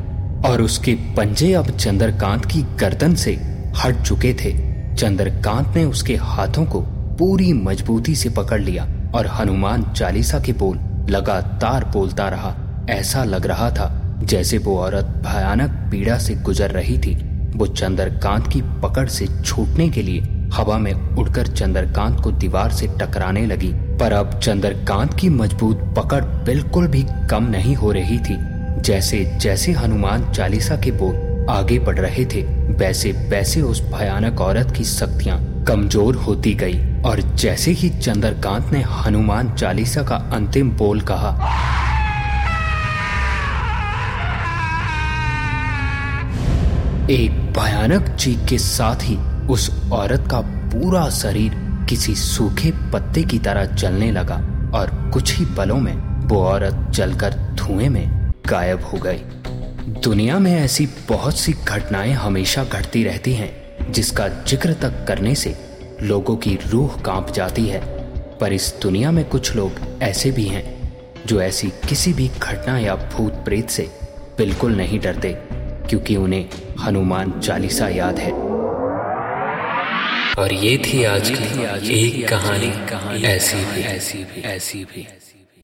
और 0.46 0.62
उसके 0.62 0.94
पंजे 1.18 1.54
अब 1.54 1.70
चंद्रकांत 1.70 2.46
की 2.46 2.62
गर्दन 2.80 3.14
से 3.16 3.34
हट 3.78 4.02
चुके 4.02 4.34
थे। 4.34 4.52
चंद्रकांत 4.96 5.76
ने 5.76 5.84
उसके 5.84 6.16
हाथों 6.16 6.66
को 6.66 6.82
पूरी 7.20 7.54
मजबूती 7.54 8.16
से 8.16 8.30
पकड़ 8.30 8.62
लिया 8.62 8.88
और 9.16 9.28
हनुमान 9.28 9.84
चालीसा 9.84 10.40
के 10.40 10.54
बोल 10.54 10.80
लगातार 11.10 11.86
बोलता 11.86 12.30
रहा। 12.30 12.56
ऐसा 12.90 13.24
लग 13.24 13.46
रहा 13.46 13.70
था 13.72 13.92
जैसे 14.24 14.58
वो 14.58 14.78
औरत 14.78 15.06
भयानक 15.26 15.70
पीड़ा 15.92 16.18
से 16.18 16.36
गुजर 16.36 16.72
रही 16.72 16.98
थी। 16.98 17.16
वो 17.56 17.68
चंद्रकांत 17.68 18.48
की 18.48 18.62
पकड़ 18.62 19.08
से 19.10 19.28
छूटने 19.44 19.90
के 19.90 20.02
लिए 20.02 20.22
हवा 20.54 20.78
में 20.78 20.94
उड़कर 20.94 21.48
चंद्रकांत 21.48 22.20
को 22.22 22.32
दीवार 22.32 22.72
से 22.72 22.88
टकराने 23.00 23.46
लगी, 23.46 23.72
पर 24.00 24.14
अब 24.14 24.40
चंद्रकांत 24.40 25.14
की 25.14 25.30
मज़बूत 25.30 25.84
पकड़ 25.98 26.24
बिल्कुल 26.46 26.88
भी 26.88 27.04
कम 27.30 27.50
नहीं 27.52 27.76
हो 27.76 27.92
रही 27.92 28.18
थी। 28.20 28.38
जैसे 28.82 29.24
जैसे 29.42 29.72
हनुमान 29.72 30.32
चालीसा 30.32 30.76
के 30.76 30.92
बोल 30.92 31.48
आगे 31.50 31.80
बढ़ 31.80 32.00
रहे 32.00 32.26
थे, 32.26 32.42
वैसे 32.74 33.12
वैसे 33.30 33.62
उस 33.62 33.82
भयानक 33.84 34.42
औरत 34.42 34.74
की 34.78 34.84
शक्तियाँ 34.86 35.40
कमज़ोर 35.68 36.16
होती 36.18 36.54
गई, 36.54 36.80
और 37.02 37.22
जैसे 37.22 37.72
ही 37.72 37.90
चंद्रकांत 37.92 38.72
ने 38.74 38.84
हनुमान 38.90 39.54
चालीसा 39.54 40.04
का 40.04 40.16
अंतिम 40.34 40.72
बोल 40.72 41.02
कहा, 41.02 41.32
एक 47.12 47.32
भयानक 47.54 48.16
चीख 48.16 48.46
के 48.50 48.58
साथ 48.58 49.04
ही 49.04 49.18
उस 49.50 49.70
औरत 49.92 50.28
का 50.32 50.40
पूरा 50.42 51.10
शरीर 51.10 51.54
किसी 51.90 52.16
सूखे 52.16 52.72
पत्ते 52.94 53.24
की 53.24 53.40
तरह 53.40 53.66
जलने 53.66 54.12
लगा 54.12 54.36
और 54.74 55.12
कुछ 55.14 55.38
ही 55.38 55.46
पलों 55.46 55.78
में 55.78 55.94
वो 56.28 56.44
औरत 56.44 56.88
जलकर 56.90 57.34
धुएँ 57.34 57.90
में 57.90 58.32
गायब 58.50 58.84
हो 58.84 58.98
गई। 58.98 59.18
दुनिया 60.04 60.40
में 60.40 60.54
ऐसी 60.60 60.86
बहुत 61.10 61.38
सी 61.38 61.54
घटनाएँ 61.68 62.14
हमेशा 62.14 62.64
घटती 62.64 63.04
रहती 63.04 63.34
हैं, 63.34 63.92
जिसका 63.92 64.28
ज़िक्र 64.28 64.74
तक 64.74 65.06
करने 65.08 65.36
से 65.36 65.56
लोगों 66.02 66.36
की 66.38 66.60
रूह 66.68 67.02
काँप 67.02 67.32
जाती 67.32 67.66
है। 67.66 67.82
पर 68.38 68.54
इस 68.54 68.74
दुनिया 68.82 69.12
में 69.12 69.26
कुछ 69.26 69.56
लोग 69.56 69.72
ऐसे 70.02 70.32
भी 70.32 70.44
हैं, 70.44 70.92
जो 71.28 71.42
ऐसी 71.42 71.68
किसी 71.68 72.14
भी 72.14 72.32
घटना 72.40 72.78
या 72.80 72.96
भूत 72.96 73.34
प्रेत 73.34 73.70
से 73.70 73.90
बिल्कुल 74.38 74.76
नहीं 74.76 75.00
डरते, 75.00 75.34
क्योंकि 75.90 76.16
उन्हें 76.16 76.50
हनुमान 76.80 77.40
चालीसा 77.40 77.88
याद 77.88 78.20
है। 78.20 78.49
और 80.40 80.54
ये 80.54 80.78
थी 80.78 81.04
आज 81.04 81.30
की 81.30 81.94
एक 81.94 82.28
कहानी 82.30 83.24
ऐसी 83.24 83.66
भी 83.66 83.82
ऐसी 83.82 84.24
भी 84.24 84.42
ऐसी 84.42 84.84
भी। 84.86 85.08